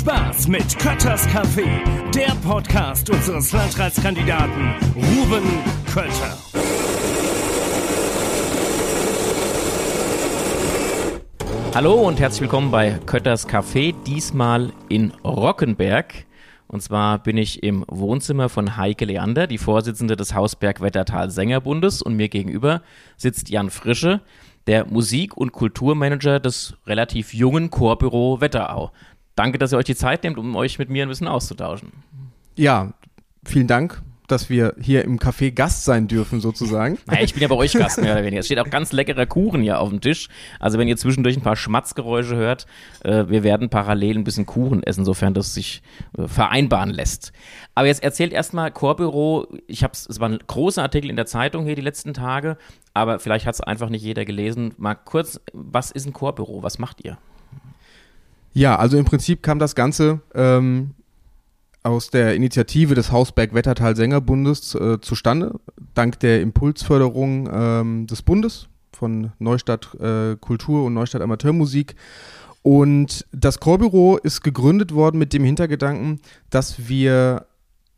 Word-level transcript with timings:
Spaß 0.00 0.48
mit 0.48 0.78
Kötters 0.78 1.28
Café, 1.28 1.66
der 2.14 2.34
Podcast 2.36 3.10
unseres 3.10 3.52
Landratskandidaten 3.52 4.74
Ruben 4.96 5.42
Kötter. 5.92 6.38
Hallo 11.74 11.92
und 11.96 12.18
herzlich 12.18 12.40
willkommen 12.40 12.70
bei 12.70 12.98
Kötters 13.04 13.46
Café, 13.46 13.94
diesmal 14.06 14.72
in 14.88 15.12
Rockenberg. 15.22 16.24
Und 16.66 16.80
zwar 16.80 17.22
bin 17.22 17.36
ich 17.36 17.62
im 17.62 17.84
Wohnzimmer 17.86 18.48
von 18.48 18.78
Heike 18.78 19.04
Leander, 19.04 19.46
die 19.46 19.58
Vorsitzende 19.58 20.16
des 20.16 20.34
Hausberg-Wettertal 20.34 21.30
Sängerbundes. 21.30 22.00
Und 22.00 22.16
mir 22.16 22.30
gegenüber 22.30 22.80
sitzt 23.18 23.50
Jan 23.50 23.68
Frische, 23.68 24.22
der 24.66 24.86
Musik- 24.86 25.36
und 25.36 25.52
Kulturmanager 25.52 26.38
des 26.38 26.74
relativ 26.86 27.34
jungen 27.34 27.70
Chorbüro 27.70 28.40
Wetterau. 28.40 28.92
Danke, 29.40 29.56
dass 29.56 29.72
ihr 29.72 29.78
euch 29.78 29.86
die 29.86 29.96
Zeit 29.96 30.22
nehmt, 30.22 30.36
um 30.36 30.54
euch 30.54 30.78
mit 30.78 30.90
mir 30.90 31.02
ein 31.02 31.08
bisschen 31.08 31.26
auszutauschen. 31.26 31.92
Ja, 32.56 32.92
vielen 33.42 33.66
Dank 33.66 34.02
dass 34.28 34.48
wir 34.48 34.76
hier 34.80 35.02
im 35.02 35.18
Café 35.18 35.50
Gast 35.50 35.84
sein 35.84 36.06
dürfen, 36.06 36.40
sozusagen. 36.40 36.98
Naja, 37.06 37.22
ich 37.24 37.32
bin 37.32 37.42
ja 37.42 37.48
bei 37.48 37.56
euch 37.56 37.72
Gast, 37.72 38.00
mehr 38.00 38.12
oder 38.12 38.22
weniger. 38.22 38.38
Es 38.38 38.46
steht 38.46 38.60
auch 38.60 38.70
ganz 38.70 38.92
leckerer 38.92 39.26
Kuchen 39.26 39.60
hier 39.60 39.80
auf 39.80 39.88
dem 39.88 40.00
Tisch. 40.00 40.28
Also 40.60 40.78
wenn 40.78 40.86
ihr 40.86 40.96
zwischendurch 40.96 41.36
ein 41.36 41.42
paar 41.42 41.56
Schmatzgeräusche 41.56 42.36
hört, 42.36 42.66
äh, 43.02 43.24
wir 43.26 43.42
werden 43.42 43.70
parallel 43.70 44.18
ein 44.18 44.22
bisschen 44.22 44.46
Kuchen 44.46 44.84
essen, 44.84 45.04
sofern 45.04 45.34
das 45.34 45.52
sich 45.52 45.82
äh, 46.16 46.28
vereinbaren 46.28 46.90
lässt. 46.90 47.32
Aber 47.74 47.88
jetzt 47.88 48.04
erzählt 48.04 48.32
erstmal 48.32 48.70
Chorbüro, 48.70 49.48
ich 49.66 49.82
hab's, 49.82 50.06
es 50.08 50.20
war 50.20 50.28
ein 50.28 50.38
großer 50.46 50.82
Artikel 50.82 51.10
in 51.10 51.16
der 51.16 51.26
Zeitung 51.26 51.64
hier 51.64 51.74
die 51.74 51.82
letzten 51.82 52.14
Tage, 52.14 52.56
aber 52.94 53.18
vielleicht 53.18 53.46
hat 53.46 53.54
es 53.54 53.60
einfach 53.60 53.88
nicht 53.88 54.04
jeder 54.04 54.24
gelesen. 54.24 54.74
Mal 54.76 54.94
kurz, 54.94 55.40
was 55.52 55.90
ist 55.90 56.06
ein 56.06 56.12
Chorbüro? 56.12 56.62
Was 56.62 56.78
macht 56.78 57.04
ihr? 57.04 57.18
Ja, 58.52 58.76
also 58.76 58.98
im 58.98 59.04
Prinzip 59.04 59.42
kam 59.42 59.58
das 59.58 59.74
Ganze 59.74 60.20
ähm, 60.34 60.90
aus 61.82 62.10
der 62.10 62.34
Initiative 62.34 62.94
des 62.94 63.12
Hausberg-Wettertal 63.12 63.96
Sängerbundes 63.96 64.74
äh, 64.74 65.00
zustande, 65.00 65.58
dank 65.94 66.18
der 66.20 66.40
Impulsförderung 66.42 67.48
ähm, 67.52 68.06
des 68.06 68.22
Bundes 68.22 68.68
von 68.92 69.32
Neustadt 69.38 69.94
äh, 70.00 70.36
Kultur 70.36 70.84
und 70.84 70.94
Neustadt 70.94 71.22
Amateurmusik. 71.22 71.94
Und 72.62 73.24
das 73.32 73.60
Chorbüro 73.60 74.18
ist 74.18 74.42
gegründet 74.42 74.92
worden 74.92 75.18
mit 75.18 75.32
dem 75.32 75.44
Hintergedanken, 75.44 76.20
dass 76.50 76.88
wir 76.88 77.46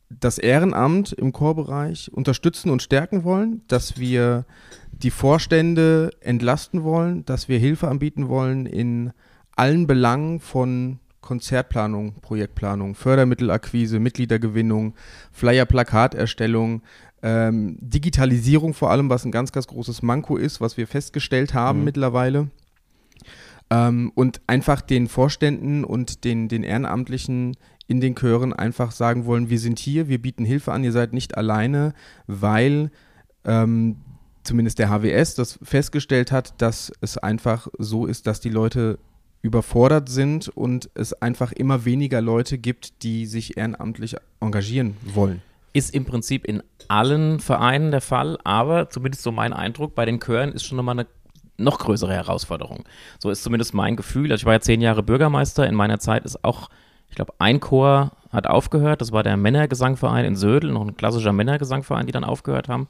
das 0.09 0.39
Ehrenamt 0.39 1.12
im 1.12 1.33
Chorbereich 1.33 2.12
unterstützen 2.12 2.70
und 2.70 2.83
stärken 2.83 3.25
wollen, 3.25 3.62
dass 3.66 3.98
wir 3.98 4.44
die 4.92 5.11
Vorstände 5.11 6.11
entlasten 6.20 6.84
wollen, 6.84 7.25
dass 7.25 7.48
wir 7.48 7.59
Hilfe 7.59 7.89
anbieten 7.89 8.28
wollen 8.28 8.66
in 8.66 9.12
allen 9.56 9.86
Belangen 9.86 10.41
von 10.41 10.98
Konzertplanung, 11.20 12.14
Projektplanung, 12.20 12.95
Fördermittelakquise, 12.95 14.00
Mitgliedergewinnung, 14.00 14.94
Flyer-Plakaterstellung, 15.31 16.83
ähm, 17.22 17.78
Digitalisierung 17.81 18.75
vor 18.75 18.91
allem, 18.91 19.09
was 19.09 19.25
ein 19.25 19.31
ganz, 19.31 19.53
ganz 19.53 19.69
großes 19.69 20.03
Manko 20.03 20.36
ist, 20.36 20.61
was 20.61 20.77
wir 20.77 20.86
festgestellt 20.86 21.55
haben 21.55 21.78
mhm. 21.78 21.84
mittlerweile. 21.84 22.50
Ähm, 23.70 24.11
und 24.14 24.41
einfach 24.48 24.81
den 24.81 25.06
Vorständen 25.06 25.84
und 25.84 26.25
den, 26.25 26.48
den 26.48 26.64
Ehrenamtlichen 26.64 27.56
in 27.87 28.00
den 28.00 28.16
Chören 28.16 28.53
einfach 28.53 28.91
sagen 28.91 29.25
wollen, 29.25 29.48
wir 29.48 29.59
sind 29.59 29.78
hier, 29.78 30.09
wir 30.09 30.20
bieten 30.20 30.44
Hilfe 30.44 30.72
an, 30.72 30.84
ihr 30.84 30.92
seid 30.92 31.12
nicht 31.12 31.37
alleine, 31.37 31.94
weil 32.27 32.91
ähm, 33.44 33.97
zumindest 34.42 34.78
der 34.78 34.91
HWS 34.91 35.37
das 35.37 35.59
festgestellt 35.62 36.33
hat, 36.33 36.61
dass 36.61 36.92
es 37.00 37.19
einfach 37.19 37.69
so 37.78 38.06
ist, 38.06 38.27
dass 38.27 38.41
die 38.41 38.50
Leute 38.50 38.98
überfordert 39.43 40.09
sind 40.09 40.48
und 40.48 40.89
es 40.95 41.12
einfach 41.12 41.53
immer 41.53 41.84
weniger 41.84 42.21
Leute 42.21 42.59
gibt, 42.59 43.03
die 43.03 43.27
sich 43.27 43.56
ehrenamtlich 43.56 44.16
engagieren 44.41 44.97
wollen. 45.03 45.43
Ist 45.72 45.94
im 45.94 46.05
Prinzip 46.05 46.44
in 46.44 46.62
allen 46.89 47.41
Vereinen 47.41 47.91
der 47.91 48.00
Fall, 48.00 48.39
aber 48.44 48.89
zumindest 48.89 49.25
so 49.25 49.33
mein 49.33 49.53
Eindruck, 49.53 49.94
bei 49.94 50.05
den 50.05 50.21
Chören 50.21 50.53
ist 50.53 50.65
schon 50.65 50.77
nochmal 50.77 50.99
eine 50.99 51.06
noch 51.59 51.78
größere 51.78 52.12
Herausforderung. 52.15 52.84
So 53.19 53.31
ist 53.31 53.43
zumindest 53.43 53.75
mein 53.75 53.97
Gefühl. 53.97 54.31
Also 54.31 54.43
ich 54.43 54.47
war 54.47 54.55
ja 54.55 54.61
zehn 54.61 54.81
Jahre 54.81 55.03
Bürgermeister. 55.03 55.66
In 55.66 55.75
meiner 55.75 55.99
Zeit 55.99 56.25
ist 56.25 56.45
auch, 56.45 56.71
ich 57.09 57.16
glaube, 57.16 57.34
ein 57.39 57.61
Chor 57.61 58.12
hat 58.31 58.47
aufgehört. 58.47 59.00
Das 59.00 59.12
war 59.12 59.22
der 59.22 59.37
Männergesangverein 59.37 60.25
in 60.25 60.37
Södel, 60.37 60.72
noch 60.72 60.83
ein 60.83 60.97
klassischer 60.97 61.33
Männergesangverein, 61.33 62.06
die 62.06 62.12
dann 62.12 62.25
aufgehört 62.25 62.69
haben. 62.69 62.89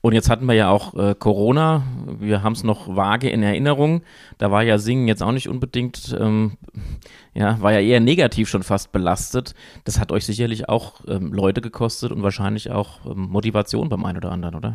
Und 0.00 0.12
jetzt 0.12 0.30
hatten 0.30 0.46
wir 0.46 0.54
ja 0.54 0.70
auch 0.70 0.94
äh, 0.94 1.14
Corona. 1.18 1.82
Wir 2.20 2.42
haben 2.42 2.52
es 2.52 2.62
noch 2.62 2.94
vage 2.94 3.28
in 3.28 3.42
Erinnerung. 3.42 4.02
Da 4.38 4.50
war 4.50 4.62
ja 4.62 4.78
Singen 4.78 5.08
jetzt 5.08 5.22
auch 5.22 5.32
nicht 5.32 5.48
unbedingt, 5.48 6.16
ähm, 6.18 6.52
ja, 7.38 7.60
war 7.62 7.72
ja 7.72 7.78
eher 7.78 8.00
negativ 8.00 8.48
schon 8.48 8.64
fast 8.64 8.90
belastet. 8.90 9.54
Das 9.84 10.00
hat 10.00 10.10
euch 10.10 10.26
sicherlich 10.26 10.68
auch 10.68 11.02
ähm, 11.06 11.32
Leute 11.32 11.60
gekostet 11.60 12.10
und 12.10 12.24
wahrscheinlich 12.24 12.72
auch 12.72 13.06
ähm, 13.06 13.28
Motivation 13.30 13.88
beim 13.88 14.04
einen 14.04 14.18
oder 14.18 14.32
anderen, 14.32 14.56
oder? 14.56 14.74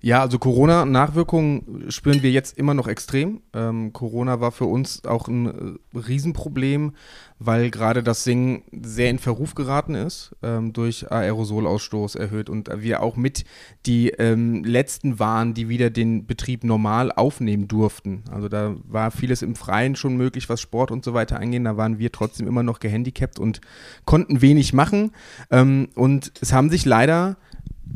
Ja, 0.00 0.20
also 0.22 0.38
Corona-Nachwirkungen 0.38 1.90
spüren 1.90 2.22
wir 2.22 2.30
jetzt 2.30 2.58
immer 2.58 2.74
noch 2.74 2.88
extrem. 2.88 3.42
Ähm, 3.52 3.92
Corona 3.92 4.40
war 4.40 4.50
für 4.50 4.64
uns 4.64 5.04
auch 5.04 5.28
ein 5.28 5.78
äh, 5.94 5.98
Riesenproblem, 5.98 6.92
weil 7.38 7.70
gerade 7.70 8.02
das 8.02 8.24
Singen 8.24 8.62
sehr 8.72 9.10
in 9.10 9.18
Verruf 9.18 9.54
geraten 9.54 9.94
ist, 9.94 10.34
ähm, 10.42 10.72
durch 10.72 11.10
Aerosolausstoß 11.10 12.14
erhöht 12.14 12.50
und 12.50 12.70
wir 12.82 13.02
auch 13.02 13.16
mit 13.16 13.44
die 13.86 14.10
ähm, 14.10 14.64
letzten 14.64 15.18
waren, 15.18 15.54
die 15.54 15.68
wieder 15.68 15.90
den 15.90 16.26
Betrieb 16.26 16.64
normal 16.64 17.12
aufnehmen 17.12 17.68
durften. 17.68 18.24
Also 18.30 18.48
da 18.48 18.74
war 18.84 19.10
vieles 19.10 19.42
im 19.42 19.54
Freien 19.54 19.96
schon 19.96 20.16
möglich, 20.16 20.48
was 20.48 20.60
Sport 20.60 20.90
und 20.90 21.04
so 21.04 21.14
weiter 21.14 21.38
angeht. 21.38 21.64
Da 21.64 21.76
waren 21.76 21.98
wir 22.00 22.10
trotzdem 22.10 22.48
immer 22.48 22.64
noch 22.64 22.80
gehandicapt 22.80 23.38
und 23.38 23.60
konnten 24.04 24.42
wenig 24.42 24.72
machen. 24.72 25.12
Ähm, 25.50 25.88
und 25.94 26.32
es 26.40 26.52
haben 26.52 26.68
sich 26.68 26.84
leider 26.84 27.36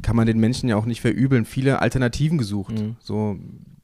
kann 0.03 0.16
man 0.16 0.26
den 0.26 0.38
Menschen 0.38 0.69
ja 0.69 0.76
auch 0.76 0.87
nicht 0.87 1.00
verübeln, 1.00 1.44
viele 1.44 1.81
Alternativen 1.81 2.38
gesucht. 2.38 2.78
Mhm. 2.78 2.97
So 3.00 3.38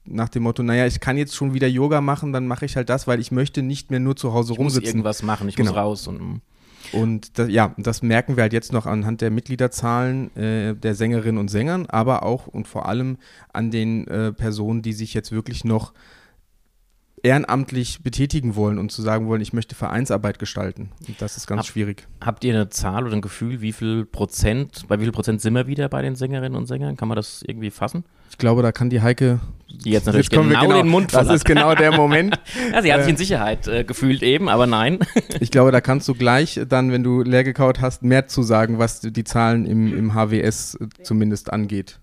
nach 0.05 0.29
dem 0.29 0.43
Motto, 0.43 0.63
naja, 0.63 0.87
ich 0.87 1.01
kann 1.01 1.17
jetzt 1.17 1.35
schon 1.35 1.55
wieder 1.55 1.69
Yoga 1.69 2.01
machen, 2.01 2.33
dann 2.33 2.47
mache 2.47 2.65
ich 2.65 2.77
halt 2.77 2.89
das, 2.89 3.07
weil 3.07 3.21
ich 3.21 3.31
möchte 3.31 3.63
nicht 3.63 3.91
mehr 3.91 4.01
nur 4.01 4.17
zu 4.17 4.33
Hause 4.33 4.53
ich 4.53 4.59
rumsitzen. 4.59 4.83
Ich 4.83 4.87
muss 4.87 4.95
irgendwas 4.95 5.23
machen, 5.23 5.49
ich 5.49 5.57
genau. 5.57 5.71
muss 5.71 5.79
raus. 5.79 6.09
Und, 6.09 6.21
mhm. 6.21 6.41
und 6.93 7.39
das, 7.39 7.49
ja, 7.49 7.75
das 7.79 8.03
merken 8.03 8.37
wir 8.37 8.43
halt 8.43 8.53
jetzt 8.53 8.73
noch 8.73 8.87
anhand 8.87 9.21
der 9.21 9.31
Mitgliederzahlen 9.31 10.35
äh, 10.37 10.75
der 10.75 10.95
Sängerinnen 10.95 11.39
und 11.39 11.49
Sängern, 11.49 11.87
aber 11.87 12.25
auch 12.25 12.47
und 12.47 12.67
vor 12.67 12.87
allem 12.87 13.19
an 13.53 13.71
den 13.71 14.07
äh, 14.09 14.33
Personen, 14.33 14.83
die 14.83 14.93
sich 14.93 15.15
jetzt 15.15 15.33
wirklich 15.33 15.65
noch 15.65 15.93
ehrenamtlich 17.23 18.03
betätigen 18.03 18.57
wollen 18.57 18.79
und 18.79 18.91
zu 18.91 19.03
sagen 19.03 19.27
wollen, 19.27 19.41
ich 19.41 19.53
möchte 19.53 19.75
Vereinsarbeit 19.75 20.39
gestalten. 20.39 20.91
Und 21.07 21.21
das 21.21 21.37
ist 21.37 21.47
ganz 21.47 21.61
Hab, 21.61 21.67
schwierig. 21.67 22.07
Habt 22.21 22.45
ihr 22.45 22.55
eine 22.55 22.69
Zahl 22.71 23.07
oder 23.07 23.15
ein 23.15 23.21
Gefühl, 23.21 23.61
wie 23.61 23.73
viel 23.73 24.05
Prozent, 24.05 24.87
bei 24.89 24.99
wie 24.99 25.05
viel 25.05 25.13
Prozent 25.13 25.41
sind 25.41 25.55
wir 25.55 25.67
wieder 25.67 25.89
bei 25.89 26.03
den 26.03 26.17
Sängerinnen 26.17 26.57
und 26.57 26.67
Sängern? 26.67 26.97
Kann 26.97 27.09
man 27.09 27.17
das 27.17 27.43
irgendwie 27.47 27.71
fassen? 27.71 28.05
Ich 28.31 28.39
glaube, 28.39 28.63
da 28.63 28.73
kann 28.73 28.91
die 28.91 29.03
Heike 29.03 29.41
die 29.73 29.91
jetzt 29.91 30.07
natürlich 30.07 30.27
jetzt 30.27 30.43
genau, 30.43 30.61
genau, 30.61 30.77
den 30.77 30.89
Mund 30.89 31.15
Das 31.15 31.31
ist 31.31 31.45
genau 31.45 31.75
der 31.75 31.93
Moment. 31.93 32.41
ja, 32.73 32.83
sie 32.83 32.93
hat 32.93 33.03
sich 33.03 33.11
in 33.11 33.17
Sicherheit 33.17 33.69
äh, 33.69 33.85
gefühlt 33.85 34.23
eben, 34.23 34.49
aber 34.49 34.67
nein. 34.67 34.99
ich 35.41 35.51
glaube, 35.51 35.71
da 35.73 35.81
kannst 35.81 36.09
du 36.09 36.15
gleich 36.15 36.61
dann, 36.69 36.93
wenn 36.93 37.03
du 37.03 37.23
leer 37.23 37.45
gekaut 37.45 37.81
hast, 37.81 38.03
mehr 38.03 38.27
zu 38.27 38.43
sagen, 38.43 38.79
was 38.79 39.01
die 39.01 39.25
Zahlen 39.25 39.67
im, 39.67 39.97
im 39.97 40.15
HWS 40.15 40.79
zumindest 41.03 41.53
angeht. 41.53 41.99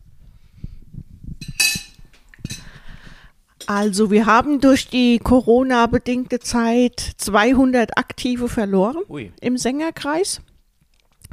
Also 3.67 4.11
wir 4.11 4.25
haben 4.25 4.61
durch 4.61 4.87
die 4.87 5.19
Corona-bedingte 5.19 6.39
Zeit 6.39 7.11
200 7.17 7.97
Aktive 7.97 8.47
verloren 8.47 9.03
Ui. 9.09 9.33
im 9.41 9.57
Sängerkreis. 9.57 10.41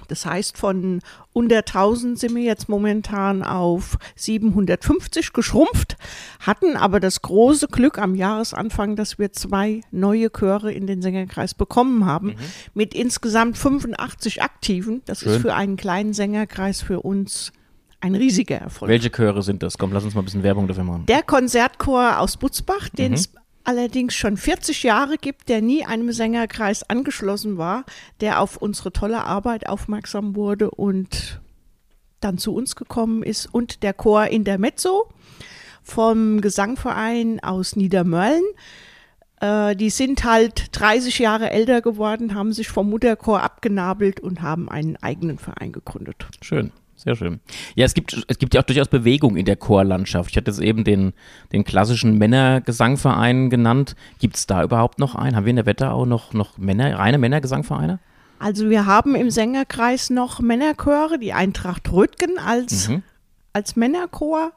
Das 0.08 0.26
heißt, 0.26 0.58
von 0.58 1.00
unter 1.32 1.58
1000 1.58 2.18
sind 2.18 2.34
wir 2.34 2.42
jetzt 2.42 2.68
momentan 2.68 3.44
auf 3.44 3.96
750 4.16 5.32
geschrumpft, 5.32 5.96
hatten 6.40 6.76
aber 6.76 6.98
das 6.98 7.22
große 7.22 7.68
Glück 7.68 7.98
am 7.98 8.16
Jahresanfang, 8.16 8.96
dass 8.96 9.18
wir 9.20 9.32
zwei 9.32 9.80
neue 9.92 10.30
Chöre 10.30 10.72
in 10.72 10.88
den 10.88 11.02
Sängerkreis 11.02 11.54
bekommen 11.54 12.04
haben, 12.04 12.28
mhm. 12.28 12.36
mit 12.74 12.94
insgesamt 12.94 13.56
85 13.56 14.42
Aktiven. 14.42 15.02
Das 15.06 15.20
Schön. 15.20 15.34
ist 15.34 15.42
für 15.42 15.54
einen 15.54 15.76
kleinen 15.76 16.12
Sängerkreis 16.12 16.82
für 16.82 17.00
uns 17.00 17.52
ein 18.04 18.14
riesiger 18.14 18.56
Erfolg. 18.58 18.90
Welche 18.90 19.10
Chöre 19.10 19.42
sind 19.42 19.62
das? 19.62 19.78
Komm, 19.78 19.92
lass 19.92 20.04
uns 20.04 20.14
mal 20.14 20.20
ein 20.20 20.26
bisschen 20.26 20.42
Werbung 20.42 20.68
dafür 20.68 20.84
machen. 20.84 21.06
Der 21.06 21.22
Konzertchor 21.22 22.18
aus 22.18 22.36
Butzbach, 22.36 22.90
den 22.90 23.08
mhm. 23.08 23.14
es 23.14 23.32
allerdings 23.64 24.14
schon 24.14 24.36
40 24.36 24.82
Jahre 24.82 25.16
gibt, 25.16 25.48
der 25.48 25.62
nie 25.62 25.86
einem 25.86 26.12
Sängerkreis 26.12 26.88
angeschlossen 26.88 27.56
war, 27.56 27.86
der 28.20 28.42
auf 28.42 28.58
unsere 28.58 28.92
tolle 28.92 29.24
Arbeit 29.24 29.66
aufmerksam 29.66 30.36
wurde 30.36 30.70
und 30.70 31.40
dann 32.20 32.36
zu 32.36 32.54
uns 32.54 32.76
gekommen 32.76 33.22
ist. 33.22 33.46
Und 33.46 33.82
der 33.82 33.94
Chor 33.94 34.26
in 34.26 34.44
der 34.44 34.58
Mezzo 34.58 35.08
vom 35.82 36.42
Gesangverein 36.42 37.40
aus 37.42 37.74
Niedermörlen. 37.74 38.44
Äh, 39.40 39.76
die 39.76 39.88
sind 39.88 40.24
halt 40.24 40.78
30 40.78 41.20
Jahre 41.20 41.50
älter 41.50 41.80
geworden, 41.80 42.34
haben 42.34 42.52
sich 42.52 42.68
vom 42.68 42.90
Mutterchor 42.90 43.42
abgenabelt 43.42 44.20
und 44.20 44.42
haben 44.42 44.68
einen 44.68 44.96
eigenen 44.96 45.38
Verein 45.38 45.72
gegründet. 45.72 46.26
Schön. 46.42 46.70
Sehr 46.96 47.16
schön. 47.16 47.40
Ja, 47.74 47.84
es 47.84 47.94
gibt, 47.94 48.24
es 48.28 48.38
gibt 48.38 48.54
ja 48.54 48.60
auch 48.60 48.64
durchaus 48.64 48.88
Bewegung 48.88 49.36
in 49.36 49.44
der 49.44 49.56
Chorlandschaft. 49.56 50.30
Ich 50.30 50.36
hatte 50.36 50.50
jetzt 50.50 50.60
eben 50.60 50.84
den, 50.84 51.12
den 51.52 51.64
klassischen 51.64 52.18
Männergesangverein 52.18 53.50
genannt. 53.50 53.96
Gibt 54.20 54.36
es 54.36 54.46
da 54.46 54.62
überhaupt 54.62 54.98
noch 54.98 55.14
einen? 55.14 55.36
Haben 55.36 55.44
wir 55.46 55.50
in 55.50 55.56
der 55.56 55.66
Wetterau 55.66 56.06
noch, 56.06 56.32
noch 56.32 56.56
Männer, 56.58 56.98
reine 56.98 57.18
Männergesangvereine? 57.18 57.98
Also 58.38 58.68
wir 58.70 58.86
haben 58.86 59.14
im 59.14 59.30
Sängerkreis 59.30 60.10
noch 60.10 60.40
Männerchöre, 60.40 61.18
die 61.18 61.32
Eintracht 61.32 61.90
Röttgen 61.90 62.38
als, 62.38 62.88
mhm. 62.88 63.02
als 63.52 63.76
Männerchor, 63.76 64.52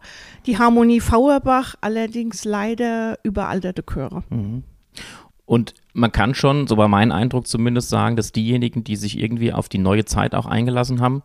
die 0.45 0.57
Harmonie 0.57 0.99
Fauerbach, 0.99 1.75
allerdings 1.81 2.43
leider 2.43 3.17
überalterte 3.23 3.83
Chöre. 3.83 4.23
Mhm. 4.29 4.63
Und 5.45 5.75
man 5.93 6.11
kann 6.11 6.35
schon, 6.35 6.67
so 6.67 6.75
war 6.75 6.89
mein 6.89 7.13
Eindruck 7.13 7.47
zumindest, 7.47 7.87
sagen, 7.87 8.17
dass 8.17 8.33
diejenigen, 8.33 8.83
die 8.83 8.97
sich 8.97 9.17
irgendwie 9.17 9.53
auf 9.53 9.69
die 9.69 9.77
neue 9.77 10.03
Zeit 10.03 10.35
auch 10.35 10.45
eingelassen 10.45 10.99
haben, 10.99 11.23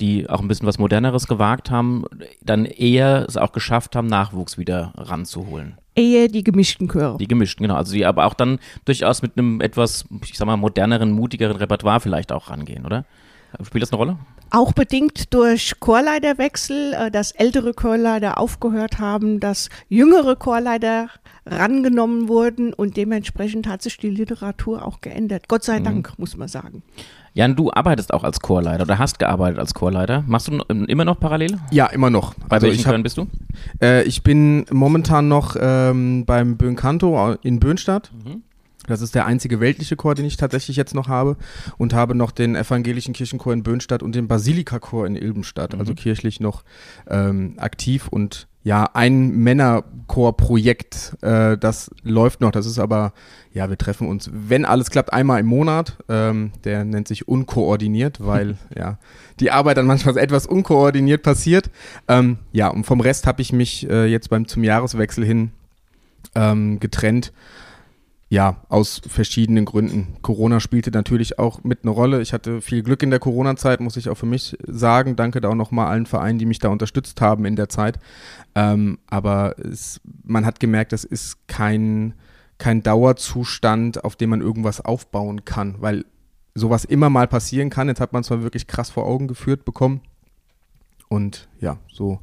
die 0.00 0.28
auch 0.28 0.40
ein 0.40 0.48
bisschen 0.48 0.66
was 0.66 0.78
Moderneres 0.78 1.26
gewagt 1.26 1.70
haben, 1.70 2.04
dann 2.42 2.64
eher 2.64 3.24
es 3.28 3.36
auch 3.36 3.52
geschafft 3.52 3.94
haben, 3.96 4.06
Nachwuchs 4.06 4.58
wieder 4.58 4.92
ranzuholen. 4.96 5.76
Eher 5.94 6.28
die 6.28 6.44
gemischten 6.44 6.88
Chöre. 6.88 7.18
Die 7.18 7.28
gemischten, 7.28 7.64
genau. 7.64 7.76
Also 7.76 7.92
die 7.92 8.06
aber 8.06 8.24
auch 8.24 8.34
dann 8.34 8.58
durchaus 8.84 9.22
mit 9.22 9.36
einem 9.36 9.60
etwas, 9.60 10.06
ich 10.24 10.38
sag 10.38 10.46
mal, 10.46 10.56
moderneren, 10.56 11.12
mutigeren 11.12 11.56
Repertoire 11.56 12.00
vielleicht 12.00 12.32
auch 12.32 12.50
rangehen, 12.50 12.86
oder? 12.86 13.04
Spielt 13.62 13.82
das 13.82 13.92
eine 13.92 13.98
Rolle? 13.98 14.16
Auch 14.50 14.72
bedingt 14.72 15.32
durch 15.34 15.78
Chorleiterwechsel, 15.78 16.94
äh, 16.94 17.10
dass 17.10 17.32
ältere 17.32 17.74
Chorleiter 17.74 18.38
aufgehört 18.38 18.98
haben, 18.98 19.40
dass 19.40 19.68
jüngere 19.88 20.36
Chorleiter 20.36 21.08
rangenommen 21.46 22.28
wurden 22.28 22.72
und 22.72 22.96
dementsprechend 22.96 23.66
hat 23.66 23.82
sich 23.82 23.96
die 23.96 24.10
Literatur 24.10 24.84
auch 24.84 25.00
geändert. 25.00 25.48
Gott 25.48 25.64
sei 25.64 25.80
mhm. 25.80 25.84
Dank, 25.84 26.18
muss 26.18 26.36
man 26.36 26.48
sagen. 26.48 26.82
Jan, 27.32 27.54
du 27.54 27.70
arbeitest 27.72 28.12
auch 28.12 28.24
als 28.24 28.40
Chorleiter 28.40 28.82
oder 28.82 28.98
hast 28.98 29.20
gearbeitet 29.20 29.58
als 29.58 29.72
Chorleiter. 29.72 30.24
Machst 30.26 30.48
du 30.48 30.58
immer 30.68 31.04
noch 31.04 31.20
parallel? 31.20 31.58
Ja, 31.70 31.86
immer 31.86 32.10
noch. 32.10 32.34
Bei 32.48 32.56
also 32.56 32.66
welchen 32.66 32.82
Chören 32.82 33.04
bist 33.04 33.18
du? 33.18 33.26
Äh, 33.80 34.02
ich 34.02 34.24
bin 34.24 34.66
momentan 34.72 35.28
noch 35.28 35.54
ähm, 35.58 36.24
beim 36.26 36.56
Böhnkanto 36.56 37.36
in 37.42 37.60
Böhnstadt. 37.60 38.10
Mhm. 38.12 38.42
Das 38.86 39.02
ist 39.02 39.14
der 39.14 39.26
einzige 39.26 39.60
weltliche 39.60 39.96
Chor, 39.96 40.14
den 40.14 40.24
ich 40.24 40.36
tatsächlich 40.36 40.76
jetzt 40.76 40.94
noch 40.94 41.08
habe. 41.08 41.36
Und 41.78 41.94
habe 41.94 42.14
noch 42.14 42.30
den 42.30 42.56
evangelischen 42.56 43.14
Kirchenchor 43.14 43.52
in 43.52 43.62
Böhnstadt 43.62 44.02
und 44.02 44.14
den 44.14 44.28
Basilika-Chor 44.28 45.06
in 45.06 45.16
Ilbenstadt. 45.16 45.74
Also 45.74 45.76
mhm. 45.76 45.80
Also 45.80 45.94
kirchlich 45.94 46.40
noch 46.40 46.62
ähm, 47.08 47.54
aktiv 47.58 48.08
und 48.08 48.46
ja, 48.62 48.90
ein 48.92 49.30
Männerchor-Projekt, 49.30 51.16
äh, 51.22 51.56
das 51.56 51.90
läuft 52.02 52.42
noch. 52.42 52.50
Das 52.50 52.66
ist 52.66 52.78
aber, 52.78 53.14
ja, 53.54 53.70
wir 53.70 53.78
treffen 53.78 54.06
uns, 54.06 54.30
wenn 54.32 54.66
alles 54.66 54.90
klappt, 54.90 55.14
einmal 55.14 55.40
im 55.40 55.46
Monat. 55.46 55.96
Ähm, 56.10 56.52
der 56.64 56.84
nennt 56.84 57.08
sich 57.08 57.26
unkoordiniert, 57.26 58.24
weil 58.24 58.58
ja 58.76 58.98
die 59.40 59.50
Arbeit 59.50 59.78
dann 59.78 59.86
manchmal 59.86 60.18
etwas 60.18 60.46
unkoordiniert 60.46 61.22
passiert. 61.22 61.70
Ähm, 62.06 62.36
ja, 62.52 62.68
und 62.68 62.84
vom 62.84 63.00
Rest 63.00 63.26
habe 63.26 63.40
ich 63.40 63.52
mich 63.54 63.88
äh, 63.88 64.04
jetzt 64.06 64.28
beim 64.28 64.46
zum 64.46 64.62
Jahreswechsel 64.62 65.24
hin 65.24 65.52
ähm, 66.34 66.80
getrennt 66.80 67.32
ja, 68.32 68.58
aus 68.68 69.02
verschiedenen 69.04 69.64
Gründen. 69.64 70.16
Corona 70.22 70.60
spielte 70.60 70.92
natürlich 70.92 71.40
auch 71.40 71.64
mit 71.64 71.80
eine 71.82 71.90
Rolle. 71.90 72.22
Ich 72.22 72.32
hatte 72.32 72.60
viel 72.60 72.84
Glück 72.84 73.02
in 73.02 73.10
der 73.10 73.18
Corona-Zeit, 73.18 73.80
muss 73.80 73.96
ich 73.96 74.08
auch 74.08 74.14
für 74.14 74.24
mich 74.24 74.56
sagen. 74.68 75.16
Danke 75.16 75.40
da 75.40 75.48
auch 75.48 75.56
nochmal 75.56 75.88
allen 75.88 76.06
Vereinen, 76.06 76.38
die 76.38 76.46
mich 76.46 76.60
da 76.60 76.68
unterstützt 76.68 77.20
haben 77.20 77.44
in 77.44 77.56
der 77.56 77.68
Zeit. 77.68 77.98
Ähm, 78.54 79.00
aber 79.08 79.56
es, 79.58 80.00
man 80.22 80.46
hat 80.46 80.60
gemerkt, 80.60 80.92
das 80.92 81.02
ist 81.02 81.48
kein, 81.48 82.14
kein 82.56 82.84
Dauerzustand, 82.84 84.04
auf 84.04 84.14
dem 84.14 84.30
man 84.30 84.42
irgendwas 84.42 84.80
aufbauen 84.80 85.44
kann, 85.44 85.74
weil 85.80 86.04
sowas 86.54 86.84
immer 86.84 87.10
mal 87.10 87.26
passieren 87.26 87.68
kann. 87.68 87.88
Jetzt 87.88 88.00
hat 88.00 88.12
man 88.12 88.22
es 88.22 88.30
mal 88.30 88.44
wirklich 88.44 88.68
krass 88.68 88.90
vor 88.90 89.06
Augen 89.06 89.26
geführt 89.26 89.64
bekommen. 89.64 90.02
Und 91.08 91.48
ja, 91.58 91.78
so 91.92 92.20